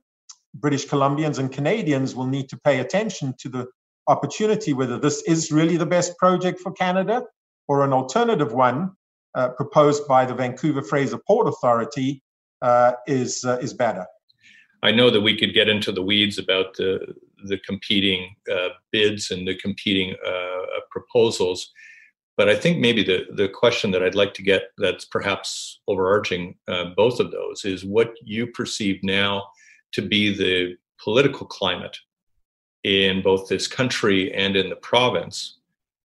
British 0.54 0.86
Columbians 0.86 1.38
and 1.38 1.50
Canadians 1.52 2.14
will 2.14 2.26
need 2.26 2.48
to 2.50 2.58
pay 2.58 2.80
attention 2.80 3.34
to 3.40 3.48
the 3.48 3.66
opportunity 4.08 4.72
whether 4.72 4.98
this 4.98 5.22
is 5.22 5.50
really 5.50 5.76
the 5.76 5.86
best 5.86 6.16
project 6.18 6.60
for 6.60 6.72
Canada 6.72 7.22
or 7.68 7.84
an 7.84 7.92
alternative 7.92 8.52
one 8.52 8.92
uh, 9.34 9.48
proposed 9.50 10.06
by 10.06 10.24
the 10.24 10.34
Vancouver 10.34 10.82
Fraser 10.82 11.18
Port 11.26 11.48
Authority 11.48 12.22
uh, 12.62 12.92
is 13.06 13.44
uh, 13.44 13.58
is 13.60 13.74
better. 13.74 14.06
I 14.82 14.92
know 14.92 15.10
that 15.10 15.20
we 15.20 15.36
could 15.36 15.52
get 15.52 15.68
into 15.68 15.92
the 15.92 16.02
weeds 16.02 16.38
about 16.38 16.74
the 16.76 17.14
the 17.48 17.58
competing 17.58 18.34
uh, 18.52 18.68
bids 18.92 19.30
and 19.30 19.46
the 19.46 19.56
competing 19.56 20.14
uh, 20.26 20.80
proposals, 20.90 21.72
but 22.36 22.48
I 22.48 22.54
think 22.54 22.78
maybe 22.78 23.02
the 23.02 23.26
the 23.34 23.48
question 23.48 23.90
that 23.92 24.02
I'd 24.02 24.14
like 24.14 24.34
to 24.34 24.42
get 24.42 24.70
that's 24.78 25.04
perhaps 25.04 25.80
overarching 25.88 26.56
uh, 26.68 26.86
both 26.96 27.20
of 27.20 27.30
those 27.30 27.64
is 27.64 27.84
what 27.84 28.12
you 28.22 28.46
perceive 28.48 29.00
now 29.02 29.44
to 29.92 30.02
be 30.02 30.36
the 30.36 30.76
political 31.02 31.46
climate 31.46 31.96
in 32.84 33.22
both 33.22 33.48
this 33.48 33.66
country 33.66 34.32
and 34.32 34.56
in 34.56 34.68
the 34.68 34.76
province 34.76 35.58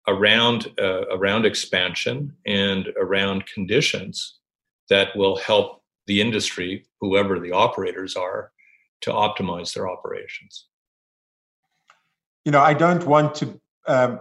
around 0.07 0.73
uh, 0.79 1.07
around 1.11 1.45
expansion 1.45 2.35
and 2.47 2.89
around 3.01 3.47
conditions 3.47 4.39
that 4.89 5.15
will 5.17 5.37
help 5.37 5.83
the 6.07 6.21
industry, 6.21 6.87
whoever 7.01 7.39
the 7.39 7.53
operators 7.53 8.17
are, 8.17 8.51
to 9.03 9.11
optimize 9.11 9.75
their 9.75 9.89
operations. 9.89 10.67
You 12.49 12.53
know, 12.53 12.63
I 12.63 12.73
don't 12.73 13.05
want 13.05 13.35
to 13.35 13.61
um, 13.87 14.21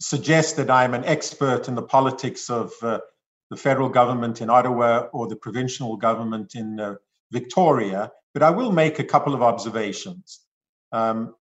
suggest 0.00 0.56
that 0.56 0.68
I'm 0.68 0.94
an 0.94 1.04
expert 1.04 1.68
in 1.68 1.76
the 1.76 1.82
politics 1.96 2.50
of 2.50 2.72
uh, 2.82 2.98
the 3.50 3.56
federal 3.56 3.88
government 3.88 4.40
in 4.40 4.50
Ottawa 4.50 5.06
or 5.12 5.28
the 5.28 5.36
provincial 5.36 5.96
government 5.96 6.56
in 6.56 6.80
uh, 6.80 6.96
Victoria, 7.30 8.10
but 8.34 8.42
I 8.42 8.50
will 8.50 8.72
make 8.72 8.98
a 8.98 9.04
couple 9.04 9.32
of 9.32 9.44
observations. 9.44 10.40
Um, 10.90 11.36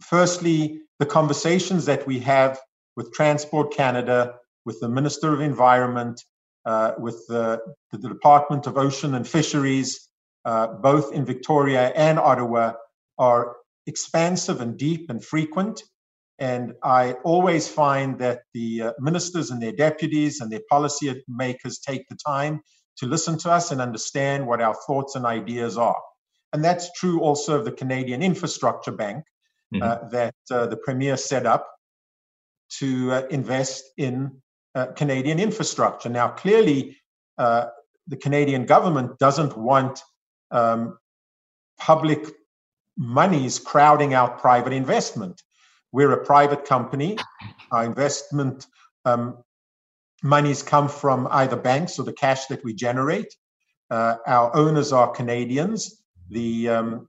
firstly, 0.00 0.80
the 0.98 1.04
conversations 1.04 1.84
that 1.84 2.06
we 2.06 2.20
have 2.20 2.58
with 2.96 3.12
Transport 3.12 3.70
Canada, 3.70 4.36
with 4.64 4.80
the 4.80 4.88
Minister 4.88 5.34
of 5.34 5.42
Environment, 5.42 6.18
uh, 6.64 6.92
with 6.96 7.26
the, 7.28 7.60
the, 7.92 7.98
Department 7.98 8.66
of 8.66 8.78
Ocean 8.78 9.14
and 9.14 9.28
Fisheries, 9.28 10.08
uh, 10.46 10.68
both 10.68 11.12
in 11.12 11.26
Victoria 11.26 11.92
and 11.94 12.18
Ottawa, 12.18 12.72
are 13.18 13.56
expansive 13.86 14.60
and 14.60 14.76
deep 14.76 15.10
and 15.10 15.24
frequent. 15.24 15.82
And 16.38 16.74
I 16.82 17.12
always 17.24 17.66
find 17.68 18.18
that 18.18 18.42
the 18.52 18.82
uh, 18.82 18.92
ministers 18.98 19.50
and 19.50 19.62
their 19.62 19.72
deputies 19.72 20.40
and 20.40 20.50
their 20.50 20.60
policy 20.68 21.24
makers 21.28 21.78
take 21.78 22.06
the 22.08 22.16
time 22.26 22.60
to 22.98 23.06
listen 23.06 23.38
to 23.38 23.50
us 23.50 23.70
and 23.70 23.80
understand 23.80 24.46
what 24.46 24.60
our 24.60 24.74
thoughts 24.86 25.14
and 25.14 25.24
ideas 25.24 25.78
are. 25.78 26.00
And 26.52 26.64
that's 26.64 26.92
true 26.92 27.20
also 27.20 27.58
of 27.58 27.64
the 27.64 27.72
Canadian 27.72 28.22
Infrastructure 28.22 28.92
Bank, 28.92 29.24
mm-hmm. 29.74 29.82
uh, 29.82 30.08
that 30.10 30.34
uh, 30.50 30.66
the 30.66 30.76
Premier 30.76 31.16
set 31.16 31.46
up 31.46 31.66
to 32.78 33.12
uh, 33.12 33.22
invest 33.30 33.84
in 33.96 34.42
uh, 34.74 34.86
Canadian 34.86 35.38
infrastructure. 35.38 36.08
Now, 36.08 36.28
clearly, 36.28 36.96
uh, 37.38 37.66
the 38.06 38.16
Canadian 38.16 38.66
government 38.66 39.18
doesn't 39.18 39.56
want 39.56 40.00
um, 40.50 40.98
public 41.78 42.26
monies 42.96 43.58
crowding 43.58 44.14
out 44.14 44.38
private 44.38 44.72
investment. 44.72 45.42
We're 45.92 46.12
a 46.12 46.24
private 46.24 46.64
company. 46.64 47.18
Our 47.70 47.84
investment 47.84 48.66
um, 49.04 49.38
monies 50.22 50.62
come 50.62 50.88
from 50.88 51.28
either 51.30 51.56
banks 51.56 51.98
or 51.98 52.04
the 52.04 52.12
cash 52.12 52.46
that 52.46 52.64
we 52.64 52.74
generate. 52.74 53.34
Uh, 53.90 54.16
our 54.26 54.54
owners 54.56 54.92
are 54.92 55.10
Canadians. 55.10 56.02
The 56.30 56.68
um, 56.68 57.08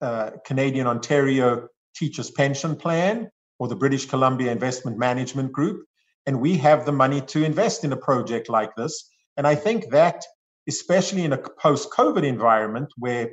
uh, 0.00 0.30
Canadian 0.44 0.86
Ontario 0.86 1.68
Teachers 1.94 2.30
Pension 2.30 2.76
Plan 2.76 3.30
or 3.58 3.68
the 3.68 3.76
British 3.76 4.06
Columbia 4.06 4.52
Investment 4.52 4.98
Management 4.98 5.52
Group. 5.52 5.84
And 6.26 6.40
we 6.40 6.56
have 6.58 6.84
the 6.84 6.92
money 6.92 7.20
to 7.22 7.44
invest 7.44 7.84
in 7.84 7.92
a 7.92 7.96
project 7.96 8.48
like 8.48 8.74
this. 8.76 9.10
And 9.36 9.46
I 9.46 9.54
think 9.54 9.90
that, 9.90 10.24
especially 10.68 11.24
in 11.24 11.32
a 11.32 11.38
post 11.38 11.90
COVID 11.90 12.22
environment 12.22 12.92
where 12.96 13.30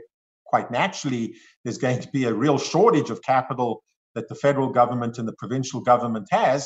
quite 0.56 0.72
naturally 0.72 1.36
there's 1.66 1.78
going 1.78 2.00
to 2.00 2.10
be 2.12 2.24
a 2.24 2.34
real 2.34 2.58
shortage 2.58 3.10
of 3.10 3.22
capital 3.22 3.84
that 4.14 4.30
the 4.30 4.36
federal 4.36 4.70
government 4.70 5.18
and 5.18 5.28
the 5.28 5.36
provincial 5.38 5.82
government 5.82 6.26
has, 6.32 6.66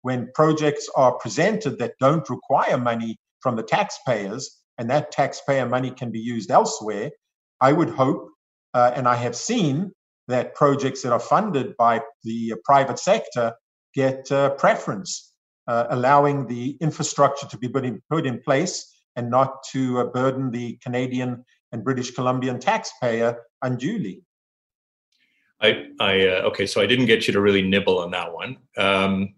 when 0.00 0.30
projects 0.34 0.88
are 0.96 1.18
presented 1.18 1.78
that 1.78 1.92
don't 2.00 2.30
require 2.30 2.78
money 2.78 3.18
from 3.40 3.54
the 3.54 3.62
taxpayers 3.62 4.62
and 4.78 4.88
that 4.88 5.10
taxpayer 5.10 5.68
money 5.68 5.90
can 5.90 6.10
be 6.10 6.18
used 6.18 6.50
elsewhere, 6.50 7.10
I 7.60 7.74
would 7.74 7.90
hope, 7.90 8.30
uh, 8.72 8.92
and 8.96 9.06
I 9.06 9.16
have 9.16 9.36
seen 9.36 9.92
that 10.28 10.54
projects 10.54 11.02
that 11.02 11.12
are 11.12 11.20
funded 11.34 11.76
by 11.76 12.00
the 12.24 12.54
private 12.64 12.98
sector 12.98 13.52
get 13.92 14.32
uh, 14.32 14.48
preference, 14.64 15.34
uh, 15.68 15.84
allowing 15.90 16.46
the 16.46 16.78
infrastructure 16.80 17.46
to 17.48 17.58
be 17.58 17.68
put 17.68 17.84
in, 17.84 18.00
put 18.08 18.24
in 18.26 18.40
place 18.40 18.90
and 19.14 19.28
not 19.28 19.62
to 19.72 19.98
uh, 19.98 20.04
burden 20.04 20.50
the 20.50 20.78
Canadian 20.82 21.44
and 21.72 21.84
British 21.84 22.12
Columbian 22.12 22.58
taxpayer 22.58 23.38
unduly. 23.62 24.22
I, 25.60 25.86
I 26.00 26.28
uh, 26.28 26.42
okay, 26.48 26.66
so 26.66 26.80
I 26.80 26.86
didn't 26.86 27.06
get 27.06 27.26
you 27.26 27.32
to 27.32 27.40
really 27.40 27.62
nibble 27.62 27.98
on 27.98 28.10
that 28.10 28.32
one, 28.32 28.58
um, 28.76 29.34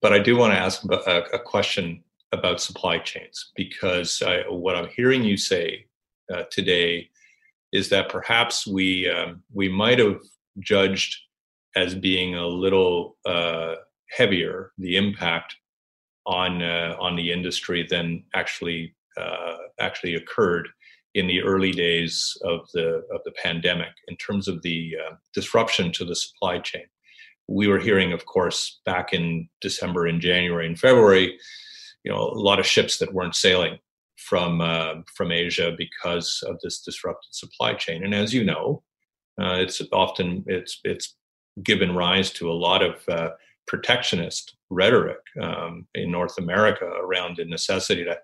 but 0.00 0.12
I 0.12 0.18
do 0.18 0.36
want 0.36 0.52
to 0.54 0.58
ask 0.58 0.82
a, 0.90 1.22
a, 1.34 1.38
question 1.38 2.02
about 2.32 2.60
supply 2.60 2.98
chains 2.98 3.50
because 3.56 4.22
I, 4.22 4.42
what 4.48 4.74
I'm 4.74 4.88
hearing 4.88 5.22
you 5.22 5.36
say 5.36 5.86
uh, 6.32 6.44
today 6.50 7.10
is 7.72 7.88
that 7.90 8.08
perhaps 8.08 8.66
we 8.66 9.08
um, 9.10 9.42
we 9.52 9.68
might 9.68 9.98
have 9.98 10.20
judged 10.60 11.16
as 11.76 11.94
being 11.94 12.34
a 12.34 12.46
little 12.46 13.16
uh, 13.26 13.74
heavier 14.10 14.72
the 14.78 14.96
impact 14.96 15.56
on 16.26 16.62
uh, 16.62 16.96
on 16.98 17.16
the 17.16 17.30
industry 17.30 17.86
than 17.88 18.24
actually 18.34 18.94
uh, 19.18 19.56
actually 19.78 20.14
occurred 20.14 20.68
in 21.14 21.26
the 21.26 21.42
early 21.42 21.72
days 21.72 22.36
of 22.44 22.68
the 22.72 23.02
of 23.12 23.20
the 23.24 23.32
pandemic 23.42 23.92
in 24.08 24.16
terms 24.16 24.48
of 24.48 24.62
the 24.62 24.94
uh, 25.04 25.14
disruption 25.34 25.92
to 25.92 26.04
the 26.04 26.14
supply 26.14 26.58
chain. 26.58 26.84
We 27.48 27.66
were 27.66 27.80
hearing, 27.80 28.12
of 28.12 28.26
course, 28.26 28.80
back 28.86 29.12
in 29.12 29.48
December 29.60 30.06
and 30.06 30.20
January 30.20 30.66
and 30.66 30.78
February, 30.78 31.36
you 32.04 32.12
know, 32.12 32.18
a 32.18 32.38
lot 32.38 32.60
of 32.60 32.66
ships 32.66 32.98
that 32.98 33.12
weren't 33.12 33.34
sailing 33.34 33.78
from 34.16 34.60
uh, 34.60 34.94
from 35.14 35.32
Asia 35.32 35.74
because 35.76 36.44
of 36.46 36.58
this 36.62 36.80
disrupted 36.80 37.34
supply 37.34 37.74
chain. 37.74 38.04
And 38.04 38.14
as 38.14 38.32
you 38.32 38.44
know, 38.44 38.82
uh, 39.40 39.56
it's 39.58 39.82
often 39.92 40.44
it's 40.46 40.80
it's 40.84 41.16
given 41.62 41.94
rise 41.96 42.30
to 42.30 42.50
a 42.50 42.54
lot 42.54 42.82
of 42.82 43.08
uh, 43.08 43.30
protectionist 43.66 44.56
rhetoric 44.70 45.18
um, 45.40 45.86
in 45.94 46.10
North 46.10 46.38
America 46.38 46.84
around 46.84 47.36
the 47.36 47.44
necessity 47.44 48.04
to 48.04 48.18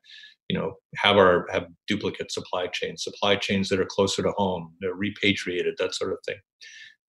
you 0.49 0.59
know 0.59 0.75
have 0.97 1.17
our 1.17 1.47
have 1.51 1.67
duplicate 1.87 2.31
supply 2.31 2.67
chains 2.69 3.05
supply 3.05 3.37
chains 3.37 3.69
that 3.69 3.81
are 3.81 3.87
closer 3.87 4.23
to 4.23 4.33
home 4.33 4.73
they're 4.81 4.95
repatriated 4.95 5.75
that 5.79 5.95
sort 5.95 6.13
of 6.13 6.19
thing. 6.27 6.39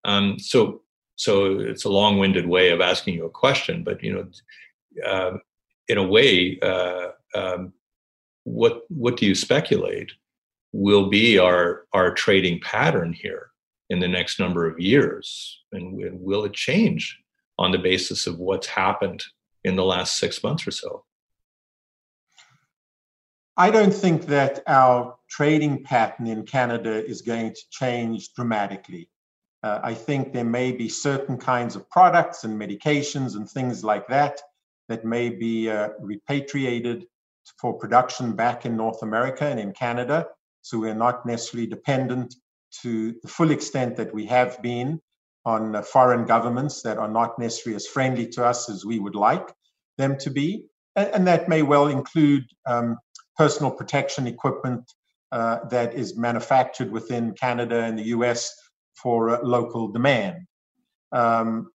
Um, 0.06 0.40
so 0.40 0.82
so 1.16 1.60
it's 1.60 1.86
a 1.86 1.90
long-winded 1.90 2.48
way 2.48 2.70
of 2.70 2.82
asking 2.82 3.16
you 3.16 3.26
a 3.26 3.30
question 3.30 3.84
but 3.84 4.02
you 4.04 4.14
know 4.14 5.06
uh, 5.06 5.38
in 5.88 5.98
a 5.98 6.04
way 6.04 6.60
uh, 6.62 7.10
um, 7.36 7.74
what 8.44 8.82
what 8.90 9.18
do 9.18 9.26
you 9.26 9.36
speculate 9.36 10.12
will 10.72 11.10
be 11.10 11.38
our 11.38 11.86
our 11.94 12.14
trading 12.14 12.60
pattern 12.62 13.14
here 13.14 13.50
in 13.90 14.00
the 14.00 14.08
next 14.08 14.40
number 14.40 14.70
of 14.70 14.80
years? 14.80 15.62
And, 15.72 16.02
and 16.02 16.22
will 16.22 16.46
it 16.46 16.54
change 16.54 17.20
on 17.58 17.72
the 17.72 17.78
basis 17.78 18.28
of 18.28 18.38
what's 18.38 18.68
happened 18.68 19.24
in 19.64 19.76
the 19.76 19.86
last 19.86 20.18
six 20.18 20.44
months 20.44 20.68
or 20.68 20.72
so 20.72 21.04
I 23.60 23.72
don't 23.72 23.94
think 23.94 24.28
that 24.28 24.62
our 24.68 25.16
trading 25.28 25.84
pattern 25.84 26.28
in 26.28 26.46
Canada 26.46 27.04
is 27.04 27.24
going 27.24 27.56
to 27.56 27.62
change 27.72 28.34
dramatically. 28.36 29.10
Uh, 29.64 29.80
I 29.82 29.96
think 29.96 30.32
there 30.32 30.46
may 30.46 30.72
be 30.72 30.88
certain 30.88 31.40
kinds 31.40 31.76
of 31.76 31.90
products 31.90 32.44
and 32.44 32.62
medications 32.62 33.36
and 33.36 33.50
things 33.50 33.84
like 33.84 34.08
that 34.10 34.40
that 34.90 35.06
may 35.06 35.30
be 35.30 35.72
uh, 35.72 35.90
repatriated 36.00 37.08
for 37.60 37.74
production 37.74 38.34
back 38.34 38.68
in 38.68 38.78
North 38.78 39.02
America 39.02 39.46
and 39.46 39.60
in 39.60 39.72
Canada. 39.72 40.28
So 40.62 40.78
we're 40.78 40.94
not 40.94 41.26
necessarily 41.26 41.68
dependent 41.68 42.36
to 42.84 43.16
the 43.24 43.28
full 43.28 43.50
extent 43.50 43.96
that 43.96 44.14
we 44.14 44.28
have 44.28 44.62
been 44.62 45.02
on 45.46 45.76
uh, 45.76 45.82
foreign 45.82 46.26
governments 46.28 46.84
that 46.84 47.00
are 47.00 47.10
not 47.10 47.40
necessarily 47.40 47.76
as 47.76 47.88
friendly 47.88 48.28
to 48.28 48.46
us 48.46 48.70
as 48.70 48.86
we 48.86 49.00
would 49.00 49.16
like 49.16 49.52
them 49.98 50.16
to 50.20 50.30
be. 50.30 50.68
And, 50.96 51.10
and 51.10 51.28
that 51.28 51.50
may 51.50 51.64
well 51.64 51.88
include 51.88 52.46
um, 52.68 52.98
personal 53.38 53.72
protection 53.72 54.28
equipment 54.28 54.92
uh, 55.32 55.60
that 55.70 55.94
is 55.94 56.18
manufactured 56.18 56.92
within 56.92 57.34
Canada 57.34 57.84
and 57.84 57.98
the 57.98 58.06
US 58.16 58.54
for 58.96 59.30
uh, 59.30 59.40
local 59.44 59.90
demand. 59.90 60.46
Um, 61.12 61.70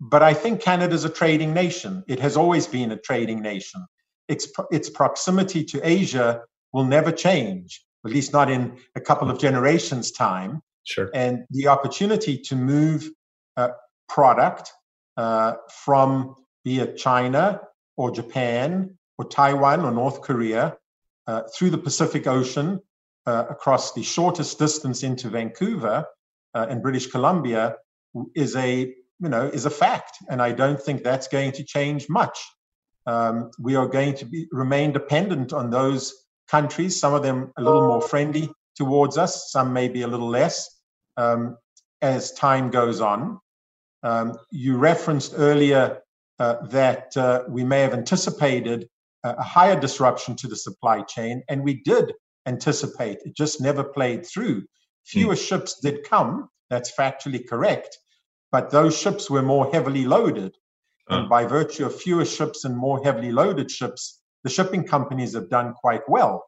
but 0.00 0.22
I 0.22 0.34
think 0.34 0.60
Canada 0.60 0.94
is 0.94 1.04
a 1.04 1.10
trading 1.10 1.54
nation. 1.54 2.04
It 2.06 2.20
has 2.20 2.36
always 2.36 2.66
been 2.66 2.92
a 2.92 2.96
trading 2.96 3.40
nation. 3.40 3.84
Its, 4.28 4.48
its 4.70 4.90
proximity 4.90 5.64
to 5.64 5.80
Asia 5.86 6.42
will 6.72 6.84
never 6.84 7.10
change, 7.10 7.82
at 8.04 8.10
least 8.10 8.32
not 8.32 8.50
in 8.50 8.76
a 8.94 9.00
couple 9.00 9.30
of 9.30 9.38
generations' 9.38 10.10
time. 10.10 10.60
Sure. 10.84 11.10
And 11.14 11.44
the 11.50 11.68
opportunity 11.68 12.38
to 12.38 12.56
move 12.56 13.10
uh, 13.56 13.70
product 14.08 14.72
uh, 15.16 15.54
from 15.84 16.34
be 16.64 16.78
it 16.78 16.96
China 16.96 17.60
or 17.96 18.10
Japan 18.10 18.96
or 19.18 19.24
Taiwan 19.24 19.80
or 19.80 19.90
North 19.90 20.20
Korea 20.20 20.76
uh, 21.26 21.42
through 21.54 21.70
the 21.70 21.78
Pacific 21.78 22.26
Ocean 22.26 22.80
uh, 23.26 23.44
across 23.50 23.92
the 23.92 24.02
shortest 24.02 24.58
distance 24.58 25.02
into 25.02 25.28
Vancouver 25.28 26.04
uh, 26.54 26.66
in 26.70 26.80
British 26.80 27.08
Columbia 27.08 27.76
is 28.34 28.56
a 28.56 28.94
you 29.18 29.28
know 29.28 29.46
is 29.46 29.66
a 29.66 29.70
fact, 29.70 30.18
and 30.28 30.40
I 30.40 30.52
don't 30.52 30.80
think 30.80 31.02
that's 31.02 31.28
going 31.28 31.52
to 31.52 31.64
change 31.64 32.06
much. 32.08 32.38
Um, 33.06 33.50
we 33.58 33.76
are 33.76 33.86
going 33.86 34.14
to 34.16 34.24
be, 34.24 34.48
remain 34.50 34.92
dependent 34.92 35.52
on 35.52 35.70
those 35.70 36.14
countries. 36.48 36.98
Some 36.98 37.14
of 37.14 37.22
them 37.22 37.52
a 37.56 37.62
little 37.62 37.86
more 37.86 38.02
friendly 38.02 38.50
towards 38.74 39.16
us, 39.18 39.50
some 39.50 39.72
maybe 39.72 40.02
a 40.02 40.08
little 40.08 40.28
less 40.28 40.68
um, 41.16 41.56
as 42.02 42.32
time 42.32 42.70
goes 42.70 43.00
on. 43.00 43.38
Um, 44.02 44.38
you 44.50 44.76
referenced 44.76 45.34
earlier 45.36 46.02
uh, 46.38 46.66
that 46.66 47.16
uh, 47.16 47.44
we 47.48 47.64
may 47.64 47.80
have 47.80 47.94
anticipated 47.94 48.88
a 49.38 49.42
higher 49.42 49.78
disruption 49.78 50.36
to 50.36 50.48
the 50.48 50.56
supply 50.56 51.02
chain, 51.02 51.42
and 51.48 51.62
we 51.62 51.82
did 51.82 52.12
anticipate. 52.46 53.18
It 53.24 53.36
just 53.36 53.60
never 53.60 53.84
played 53.84 54.26
through. 54.26 54.64
Fewer 55.04 55.34
mm. 55.34 55.48
ships 55.48 55.80
did 55.80 56.04
come. 56.04 56.48
That's 56.70 56.92
factually 56.96 57.46
correct, 57.46 57.96
but 58.50 58.70
those 58.70 58.98
ships 58.98 59.30
were 59.30 59.42
more 59.42 59.70
heavily 59.72 60.04
loaded. 60.04 60.56
Uh. 61.08 61.18
And 61.18 61.28
by 61.28 61.44
virtue 61.44 61.86
of 61.86 62.00
fewer 62.00 62.24
ships 62.24 62.64
and 62.64 62.76
more 62.76 63.02
heavily 63.04 63.32
loaded 63.32 63.70
ships, 63.70 64.20
the 64.42 64.50
shipping 64.50 64.84
companies 64.84 65.34
have 65.34 65.48
done 65.48 65.74
quite 65.74 66.08
well. 66.08 66.44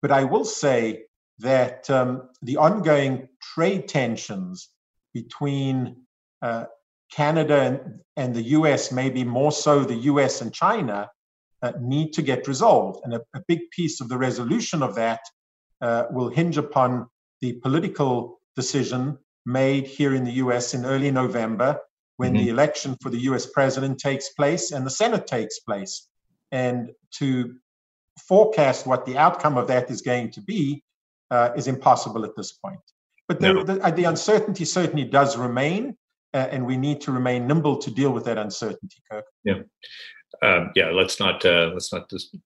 But 0.00 0.10
I 0.10 0.24
will 0.24 0.44
say 0.44 1.04
that 1.38 1.88
um, 1.90 2.28
the 2.42 2.56
ongoing 2.56 3.28
trade 3.40 3.88
tensions 3.88 4.68
between 5.14 5.96
uh, 6.40 6.64
Canada 7.12 7.60
and, 7.60 8.00
and, 8.16 8.34
the 8.34 8.42
US, 8.58 8.90
maybe 8.90 9.22
more 9.24 9.52
so 9.52 9.80
the 9.84 9.94
US 9.94 10.40
and 10.40 10.52
China, 10.52 11.10
uh, 11.62 11.72
need 11.80 12.12
to 12.14 12.22
get 12.22 12.48
resolved. 12.48 13.00
And 13.04 13.14
a, 13.14 13.20
a, 13.34 13.42
big 13.46 13.70
piece 13.70 14.00
of 14.00 14.08
the 14.08 14.18
resolution 14.18 14.82
of 14.82 14.94
that 14.96 15.20
uh, 15.80 16.04
will 16.10 16.28
hinge 16.28 16.58
upon 16.58 17.06
the 17.40 17.54
political 17.54 18.40
decision 18.56 19.18
made 19.46 19.86
here 19.86 20.14
in 20.14 20.24
the 20.24 20.32
US 20.32 20.74
in 20.74 20.84
early 20.84 21.10
November 21.10 21.78
when 22.16 22.34
mm-hmm. 22.34 22.44
the 22.44 22.50
election 22.50 22.96
for 23.00 23.10
the 23.10 23.20
US 23.30 23.46
president 23.46 23.98
takes 23.98 24.30
place 24.30 24.72
and 24.72 24.84
the 24.84 24.90
Senate 24.90 25.26
takes 25.26 25.60
place. 25.60 26.08
And 26.50 26.90
to 27.18 27.54
forecast 28.28 28.86
what 28.86 29.06
the 29.06 29.16
outcome 29.16 29.56
of 29.56 29.68
that 29.68 29.90
is 29.90 30.02
going 30.02 30.30
to 30.32 30.40
be 30.40 30.82
uh, 31.30 31.50
is 31.56 31.66
impossible 31.66 32.24
at 32.24 32.36
this 32.36 32.52
point. 32.52 32.80
But 33.26 33.40
no. 33.40 33.64
the, 33.64 33.74
the, 33.74 34.04
uncertainty 34.04 34.66
certainly 34.66 35.04
does 35.04 35.38
remain, 35.38 35.96
uh, 36.34 36.48
and 36.50 36.66
we 36.66 36.76
need 36.76 37.00
to 37.02 37.12
remain 37.12 37.46
nimble 37.46 37.78
to 37.78 37.90
deal 37.90 38.10
with 38.10 38.24
that 38.26 38.36
uncertainty, 38.36 39.00
Kirk. 39.10 39.24
Yeah 39.44 39.62
um, 40.42 40.70
yeah, 40.74 40.90
let's 40.90 41.20
not 41.20 41.44
uh, 41.44 41.70
let's 41.74 41.92
not 41.92 42.08
just 42.08 42.36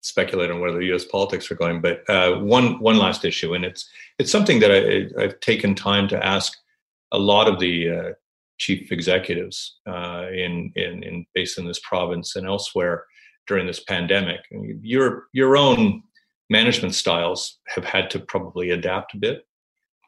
speculate 0.00 0.50
on 0.50 0.60
where 0.60 0.72
the 0.72 0.84
U.S. 0.86 1.04
politics 1.04 1.50
are 1.50 1.56
going. 1.56 1.80
But 1.80 2.08
uh, 2.08 2.38
one 2.38 2.80
one 2.80 2.98
last 2.98 3.24
issue, 3.24 3.54
and 3.54 3.64
it's 3.64 3.88
it's 4.18 4.30
something 4.30 4.60
that 4.60 4.70
I, 4.70 5.22
have 5.22 5.40
taken 5.40 5.74
time 5.74 6.08
to 6.08 6.24
ask 6.24 6.56
a 7.12 7.18
lot 7.18 7.48
of 7.48 7.58
the 7.58 7.90
uh, 7.90 8.12
chief 8.58 8.92
executives 8.92 9.78
uh, 9.86 10.26
in, 10.32 10.72
in 10.76 11.02
in 11.02 11.26
based 11.34 11.58
in 11.58 11.66
this 11.66 11.80
province 11.80 12.36
and 12.36 12.46
elsewhere 12.46 13.04
during 13.46 13.66
this 13.66 13.80
pandemic. 13.80 14.40
Your 14.50 15.24
your 15.32 15.56
own 15.56 16.02
management 16.50 16.94
styles 16.94 17.58
have 17.68 17.84
had 17.84 18.10
to 18.10 18.20
probably 18.20 18.70
adapt 18.70 19.14
a 19.14 19.18
bit, 19.18 19.46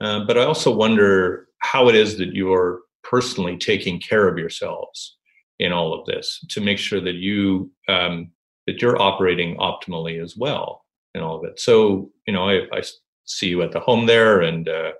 uh, 0.00 0.24
but 0.26 0.38
I 0.38 0.44
also 0.44 0.74
wonder 0.74 1.48
how 1.58 1.88
it 1.88 1.94
is 1.94 2.18
that 2.18 2.34
you're 2.34 2.80
personally 3.02 3.56
taking 3.56 4.00
care 4.00 4.28
of 4.28 4.36
yourselves 4.36 5.15
in 5.58 5.72
all 5.72 5.98
of 5.98 6.06
this 6.06 6.44
to 6.50 6.60
make 6.60 6.78
sure 6.78 7.00
that 7.00 7.14
you 7.14 7.70
um, 7.88 8.30
that 8.66 8.82
you're 8.82 9.00
operating 9.00 9.56
optimally 9.56 10.22
as 10.22 10.36
well 10.36 10.84
in 11.14 11.22
all 11.22 11.38
of 11.38 11.44
it. 11.44 11.58
So 11.60 12.10
you 12.26 12.32
know, 12.32 12.48
I, 12.48 12.62
I 12.72 12.82
see 13.24 13.48
you 13.48 13.62
at 13.62 13.72
the 13.72 13.80
home 13.80 14.06
there, 14.06 14.40
and 14.42 14.68
uh, 14.68 14.92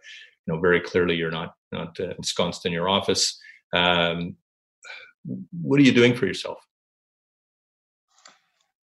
you 0.47 0.55
know 0.55 0.61
very 0.61 0.81
clearly 0.81 1.17
you're 1.17 1.31
not 1.31 1.55
not 1.73 1.99
uh, 2.01 2.15
ensconced 2.17 2.67
in 2.67 2.73
your 2.73 2.89
office. 2.89 3.39
Um, 3.75 4.37
what 5.61 5.81
are 5.81 5.83
you 5.83 5.93
doing 5.93 6.15
for 6.15 6.27
yourself? 6.27 6.59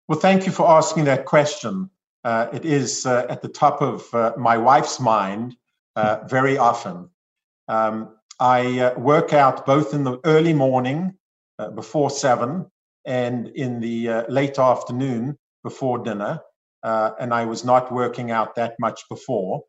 Well, 0.07 0.19
thank 0.19 0.45
you 0.45 0.51
for 0.51 0.67
asking 0.67 1.05
that 1.05 1.25
question. 1.25 1.89
Uh, 2.23 2.47
it 2.53 2.65
is 2.65 3.05
uh, 3.05 3.25
at 3.29 3.41
the 3.41 3.47
top 3.47 3.81
of 3.81 4.13
uh, 4.13 4.33
my 4.37 4.57
wife's 4.57 4.99
mind 4.99 5.55
uh, 5.95 6.19
very 6.27 6.57
often. 6.57 7.09
Um, 7.67 8.15
I 8.39 8.79
uh, 8.79 8.99
work 8.99 9.33
out 9.33 9.65
both 9.65 9.93
in 9.93 10.03
the 10.03 10.19
early 10.25 10.53
morning 10.53 11.13
uh, 11.59 11.69
before 11.71 12.09
seven 12.09 12.65
and 13.05 13.47
in 13.49 13.79
the 13.79 14.25
late 14.29 14.59
afternoon 14.59 15.37
before 15.63 15.99
dinner. 15.99 16.39
and 16.83 17.33
I 17.33 17.45
was 17.45 17.65
not 17.65 17.91
working 17.91 18.31
out 18.31 18.55
that 18.55 18.75
much 18.79 19.01
before. 19.09 19.63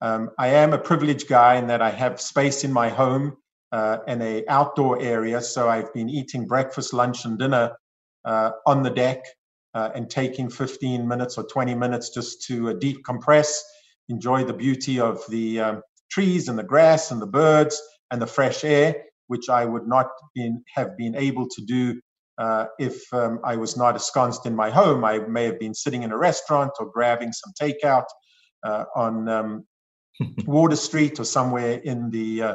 Um, 0.00 0.30
I 0.38 0.48
am 0.48 0.72
a 0.72 0.78
privileged 0.78 1.28
guy 1.28 1.56
in 1.56 1.66
that 1.66 1.82
I 1.82 1.90
have 1.90 2.20
space 2.20 2.64
in 2.64 2.72
my 2.72 2.88
home 2.88 3.36
uh, 3.72 3.98
and 4.06 4.22
a 4.22 4.44
outdoor 4.48 5.00
area. 5.00 5.40
So 5.40 5.68
I've 5.68 5.92
been 5.92 6.08
eating 6.08 6.46
breakfast, 6.46 6.92
lunch, 6.92 7.24
and 7.24 7.38
dinner 7.38 7.72
uh, 8.24 8.52
on 8.66 8.82
the 8.82 8.90
deck 8.90 9.24
uh, 9.74 9.90
and 9.94 10.08
taking 10.10 10.48
15 10.48 11.06
minutes 11.06 11.38
or 11.38 11.44
20 11.44 11.74
minutes 11.74 12.10
just 12.10 12.42
to 12.46 12.70
uh, 12.70 12.74
decompress, 12.74 13.58
enjoy 14.08 14.44
the 14.44 14.52
beauty 14.52 14.98
of 14.98 15.22
the 15.28 15.60
um, 15.60 15.82
trees 16.10 16.48
and 16.48 16.58
the 16.58 16.64
grass 16.64 17.10
and 17.10 17.20
the 17.20 17.26
birds 17.26 17.80
and 18.10 18.20
the 18.20 18.26
fresh 18.26 18.64
air, 18.64 19.04
which 19.30 19.48
I 19.48 19.64
would 19.64 19.86
not 19.86 20.08
been, 20.34 20.64
have 20.74 20.96
been 20.96 21.14
able 21.14 21.46
to 21.48 21.62
do 21.64 22.00
uh, 22.36 22.66
if 22.80 23.00
um, 23.12 23.38
I 23.44 23.54
was 23.54 23.76
not 23.76 23.94
ensconced 23.94 24.44
in 24.44 24.56
my 24.56 24.70
home. 24.70 25.04
I 25.04 25.20
may 25.20 25.44
have 25.44 25.60
been 25.60 25.72
sitting 25.72 26.02
in 26.02 26.10
a 26.10 26.16
restaurant 26.16 26.72
or 26.80 26.90
grabbing 26.90 27.32
some 27.32 27.52
takeout 27.62 28.06
uh, 28.64 28.86
on 28.96 29.28
um, 29.28 29.66
Water 30.46 30.74
Street 30.74 31.20
or 31.20 31.24
somewhere 31.24 31.78
in 31.84 32.10
the 32.10 32.42
uh, 32.42 32.54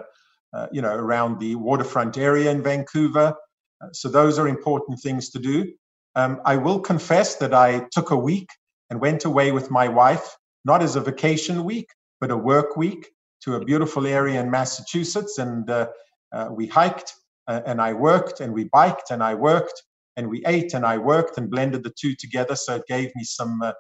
uh, 0.54 0.68
you 0.74 0.82
know 0.82 0.94
around 0.94 1.40
the 1.40 1.56
waterfront 1.56 2.18
area 2.18 2.52
in 2.52 2.62
Vancouver. 2.62 3.34
Uh, 3.82 3.88
so 3.94 4.10
those 4.10 4.38
are 4.38 4.50
important 4.50 5.00
things 5.00 5.30
to 5.30 5.40
do. 5.40 5.72
Um, 6.16 6.42
I 6.44 6.58
will 6.58 6.82
confess 6.82 7.38
that 7.38 7.54
I 7.54 7.88
took 7.92 8.12
a 8.12 8.18
week 8.18 8.50
and 8.90 9.00
went 9.00 9.24
away 9.24 9.54
with 9.54 9.72
my 9.72 9.88
wife, 9.88 10.36
not 10.66 10.84
as 10.84 10.98
a 10.98 11.02
vacation 11.02 11.64
week, 11.64 11.88
but 12.20 12.32
a 12.32 12.38
work 12.38 12.76
week 12.76 13.08
to 13.44 13.56
a 13.56 13.64
beautiful 13.64 14.06
area 14.06 14.42
in 14.42 14.52
Massachusetts. 14.52 15.38
And 15.38 15.70
uh, 16.36 16.40
uh, 16.40 16.52
we 16.52 16.68
hiked 16.68 17.14
uh, 17.48 17.62
and 17.66 17.82
I 17.82 17.94
worked, 17.94 18.42
and 18.42 18.54
we 18.54 18.66
biked 18.66 19.12
and 19.12 19.24
I 19.24 19.36
worked, 19.36 19.82
and 20.18 20.30
we 20.30 20.44
ate 20.46 20.74
and 20.74 20.86
I 20.86 20.98
worked 20.98 21.38
and 21.38 21.50
blended 21.50 21.84
the 21.84 21.94
two 22.00 22.16
together. 22.16 22.56
So 22.56 22.76
it 22.76 22.84
gave 22.88 23.16
me 23.16 23.24
some, 23.24 23.62
uh, 23.62 23.74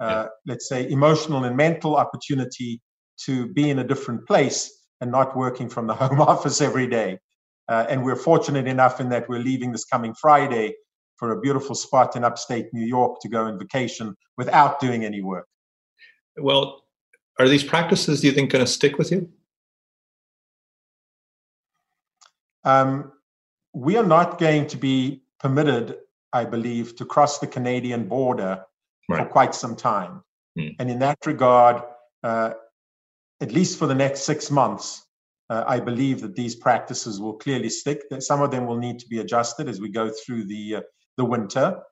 uh, 0.00 0.26
let's 0.46 0.68
say, 0.68 0.88
emotional 0.90 1.44
and 1.44 1.56
mental 1.56 1.96
opportunity 1.96 2.80
to 3.26 3.46
be 3.52 3.68
in 3.68 3.80
a 3.80 3.84
different 3.84 4.26
place 4.26 4.72
and 5.00 5.10
not 5.10 5.36
working 5.36 5.68
from 5.68 5.86
the 5.86 5.94
home 6.02 6.20
office 6.20 6.60
every 6.60 6.86
day. 6.86 7.18
and 7.68 8.02
we're 8.04 8.16
fortunate 8.16 8.66
enough 8.66 9.00
in 9.00 9.08
that 9.10 9.28
we're 9.28 9.44
leaving 9.50 9.70
this 9.72 9.84
coming 9.84 10.14
Friday 10.14 10.74
for 11.16 11.32
a 11.32 11.40
beautiful 11.40 11.74
spot 11.74 12.16
in 12.16 12.24
upstate 12.24 12.66
New 12.72 12.86
York 12.86 13.20
to 13.20 13.28
go 13.28 13.44
on 13.44 13.58
vacation 13.58 14.16
without 14.36 14.80
doing 14.80 15.04
any 15.04 15.22
work. 15.22 15.46
Well, 16.38 16.82
are 17.38 17.48
these 17.48 17.62
practices, 17.62 18.20
do 18.20 18.26
you 18.26 18.32
think, 18.32 18.50
going 18.50 18.64
to 18.64 18.70
stick 18.70 18.98
with 18.98 19.12
you? 19.12 19.28
Um, 22.64 23.12
we 23.72 23.96
are 23.96 24.06
not 24.06 24.38
going 24.38 24.66
to 24.68 24.76
be 24.76 25.22
permitted, 25.38 25.98
I 26.32 26.44
believe, 26.44 26.96
to 26.96 27.04
cross 27.04 27.38
the 27.38 27.46
Canadian 27.46 28.08
border 28.08 28.64
right. 29.08 29.22
for 29.22 29.28
quite 29.28 29.54
some 29.54 29.76
time. 29.76 30.22
Hmm. 30.58 30.68
And 30.78 30.90
in 30.90 30.98
that 31.00 31.18
regard, 31.26 31.82
uh, 32.22 32.52
at 33.40 33.52
least 33.52 33.78
for 33.78 33.86
the 33.86 33.94
next 33.94 34.22
six 34.22 34.50
months, 34.50 35.06
uh, 35.48 35.64
I 35.66 35.80
believe 35.80 36.20
that 36.20 36.36
these 36.36 36.54
practices 36.54 37.20
will 37.20 37.34
clearly 37.34 37.70
stick. 37.70 38.08
That 38.10 38.22
some 38.22 38.40
of 38.40 38.50
them 38.50 38.66
will 38.66 38.76
need 38.76 38.98
to 39.00 39.08
be 39.08 39.18
adjusted 39.18 39.68
as 39.68 39.80
we 39.80 39.88
go 39.88 40.10
through 40.10 40.44
the 40.44 40.76
uh, 40.76 40.80
the 41.16 41.24
winter. 41.24 41.82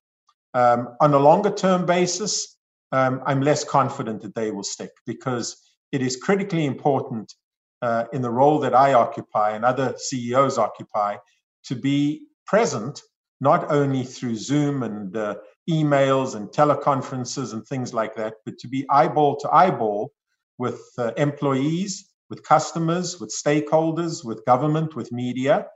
Um, 0.55 0.97
on 1.01 1.13
a 1.13 1.19
longer 1.19 1.51
term 1.51 1.85
basis, 1.85 2.57
um, 2.93 3.21
I'm 3.27 3.43
less 3.43 3.65
confident 3.65 4.23
that 4.23 4.35
they 4.35 4.51
will 4.51 4.63
stick 4.63 4.91
because 5.07 5.57
it 5.93 6.03
is 6.03 6.17
critically 6.17 6.67
important 6.67 7.35
uh, 7.83 8.05
in 8.13 8.23
the 8.23 8.31
role 8.31 8.59
that 8.61 8.75
I 8.75 8.95
occupy 8.95 9.53
and 9.53 9.65
other 9.65 9.95
CEOs 9.97 10.59
occupy 10.59 11.17
to 11.65 11.75
be 11.75 12.27
present 12.47 13.03
not 13.41 13.71
only 13.71 14.05
through 14.05 14.37
Zoom 14.37 14.83
and 14.83 15.17
uh, 15.17 15.37
emails 15.71 16.35
and 16.35 16.49
teleconferences 16.49 17.53
and 17.53 17.65
things 17.67 17.95
like 17.95 18.17
that, 18.17 18.35
but 18.45 18.59
to 18.59 18.69
be 18.69 18.85
eyeball 18.91 19.37
to 19.37 19.51
eyeball 19.55 20.13
with 20.59 20.81
uh, 20.99 21.13
employees, 21.17 22.09
with 22.31 22.43
customers, 22.43 23.21
with 23.21 23.31
stakeholders, 23.31 24.25
with 24.25 24.45
government, 24.45 24.97
with 24.97 25.13
media. 25.13 25.67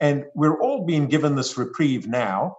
And 0.00 0.24
we're 0.34 0.60
all 0.60 0.84
being 0.84 1.06
given 1.06 1.36
this 1.36 1.56
reprieve 1.56 2.08
now 2.08 2.56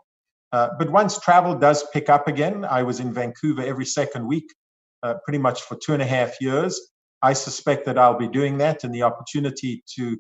uh, 0.54 0.70
but 0.78 0.90
once 0.92 1.20
travel 1.20 1.56
does 1.56 1.84
pick 1.92 2.10
up 2.10 2.28
again, 2.28 2.64
I 2.64 2.84
was 2.84 3.00
in 3.00 3.12
Vancouver 3.12 3.64
every 3.64 3.86
second 3.86 4.28
week, 4.28 4.54
uh, 5.02 5.16
pretty 5.26 5.40
much 5.40 5.64
for 5.64 5.76
two 5.76 5.94
and 5.94 6.02
a 6.02 6.06
half 6.06 6.40
years. 6.40 6.80
I 7.24 7.34
suspect 7.34 7.86
that 7.86 7.98
I'll 7.98 8.18
be 8.18 8.28
doing 8.28 8.58
that, 8.58 8.84
and 8.84 8.94
the 8.94 9.04
opportunity 9.04 9.82
to 9.96 10.18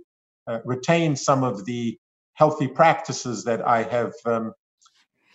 uh, 0.47 0.59
retain 0.63 1.15
some 1.17 1.43
of 1.43 1.65
the 1.65 1.97
healthy 2.33 2.67
practices 2.67 3.43
that 3.43 3.65
I 3.67 3.83
have 3.83 4.13
um, 4.25 4.53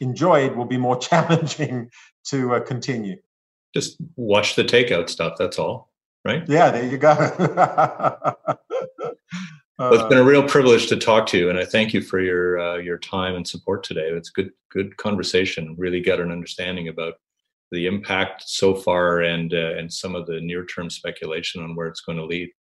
enjoyed 0.01 0.57
will 0.57 0.65
be 0.65 0.79
more 0.79 0.97
challenging 1.11 1.91
to 2.29 2.55
uh, 2.55 2.61
continue. 2.61 3.17
Just 3.75 3.99
watch 4.17 4.57
the 4.57 4.65
takeout 4.65 5.11
stuff. 5.11 5.35
That's 5.39 5.59
all, 5.59 5.93
right? 6.25 6.43
Yeah, 6.49 6.71
there 6.71 6.87
you 6.87 6.97
go. 6.97 7.15
well, 9.79 9.93
it's 9.93 10.09
been 10.09 10.19
a 10.19 10.25
real 10.25 10.43
privilege 10.43 10.87
to 10.89 10.97
talk 10.97 11.27
to 11.29 11.39
you, 11.39 11.51
and 11.51 11.59
I 11.59 11.67
thank 11.67 11.93
you 11.93 12.01
for 12.01 12.19
your 12.19 12.59
uh, 12.59 12.77
your 12.79 12.97
time 12.97 13.35
and 13.35 13.47
support 13.47 13.85
today. 13.85 14.09
It's 14.09 14.31
good 14.31 14.53
good 14.71 14.97
conversation. 14.97 15.75
Really 15.77 16.01
get 16.01 16.19
an 16.19 16.33
understanding 16.33 16.89
about 16.89 17.15
the 17.71 17.87
impact 17.87 18.45
so 18.47 18.75
far 18.75 19.23
and 19.23 19.53
uh, 19.53 19.75
and 19.77 19.93
some 19.93 20.15
of 20.15 20.27
the 20.27 20.41
near 20.41 20.65
term 20.65 20.91
speculation 20.91 21.63
on 21.63 21.75
where 21.75 21.87
it's 21.87 22.01
going 22.01 22.19
to 22.19 22.25
lead. 22.25 22.51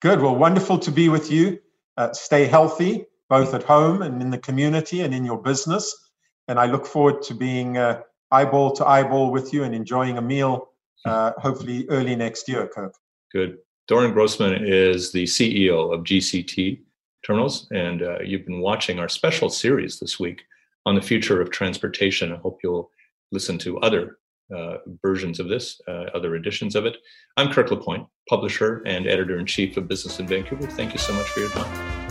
Good. 0.00 0.20
Well, 0.20 0.36
wonderful 0.36 0.78
to 0.80 0.90
be 0.90 1.08
with 1.08 1.30
you. 1.30 1.58
Uh, 1.96 2.12
stay 2.12 2.46
healthy, 2.46 3.06
both 3.28 3.54
at 3.54 3.62
home 3.62 4.02
and 4.02 4.20
in 4.20 4.30
the 4.30 4.38
community 4.38 5.02
and 5.02 5.14
in 5.14 5.24
your 5.24 5.40
business. 5.40 5.94
And 6.48 6.58
I 6.58 6.66
look 6.66 6.86
forward 6.86 7.22
to 7.22 7.34
being 7.34 7.78
uh, 7.78 8.00
eyeball 8.30 8.72
to 8.72 8.86
eyeball 8.86 9.30
with 9.30 9.52
you 9.52 9.62
and 9.62 9.74
enjoying 9.74 10.18
a 10.18 10.22
meal, 10.22 10.70
uh, 11.04 11.32
hopefully 11.38 11.86
early 11.88 12.16
next 12.16 12.48
year, 12.48 12.66
Kirk. 12.66 12.94
Good. 13.30 13.58
Doron 13.88 14.12
Grossman 14.12 14.64
is 14.64 15.12
the 15.12 15.24
CEO 15.24 15.92
of 15.94 16.04
GCT 16.04 16.80
Terminals, 17.24 17.68
and 17.70 18.02
uh, 18.02 18.18
you've 18.24 18.46
been 18.46 18.60
watching 18.60 18.98
our 18.98 19.08
special 19.08 19.48
series 19.48 20.00
this 20.00 20.18
week 20.18 20.42
on 20.86 20.94
the 20.94 21.02
future 21.02 21.40
of 21.40 21.50
transportation. 21.50 22.32
I 22.32 22.36
hope 22.36 22.58
you'll 22.64 22.90
listen 23.32 23.58
to 23.58 23.78
other 23.80 24.18
uh, 24.54 24.76
versions 25.02 25.40
of 25.40 25.48
this, 25.48 25.80
uh, 25.88 26.04
other 26.14 26.36
editions 26.36 26.76
of 26.76 26.84
it. 26.86 26.96
I'm 27.36 27.50
Kirk 27.50 27.70
LaPointe, 27.70 28.06
publisher 28.28 28.82
and 28.86 29.06
editor 29.06 29.38
in 29.38 29.46
chief 29.46 29.76
of 29.76 29.88
Business 29.88 30.20
in 30.20 30.26
Vancouver. 30.26 30.66
Thank 30.66 30.92
you 30.92 30.98
so 30.98 31.12
much 31.14 31.26
for 31.28 31.40
your 31.40 31.50
time. 31.50 32.01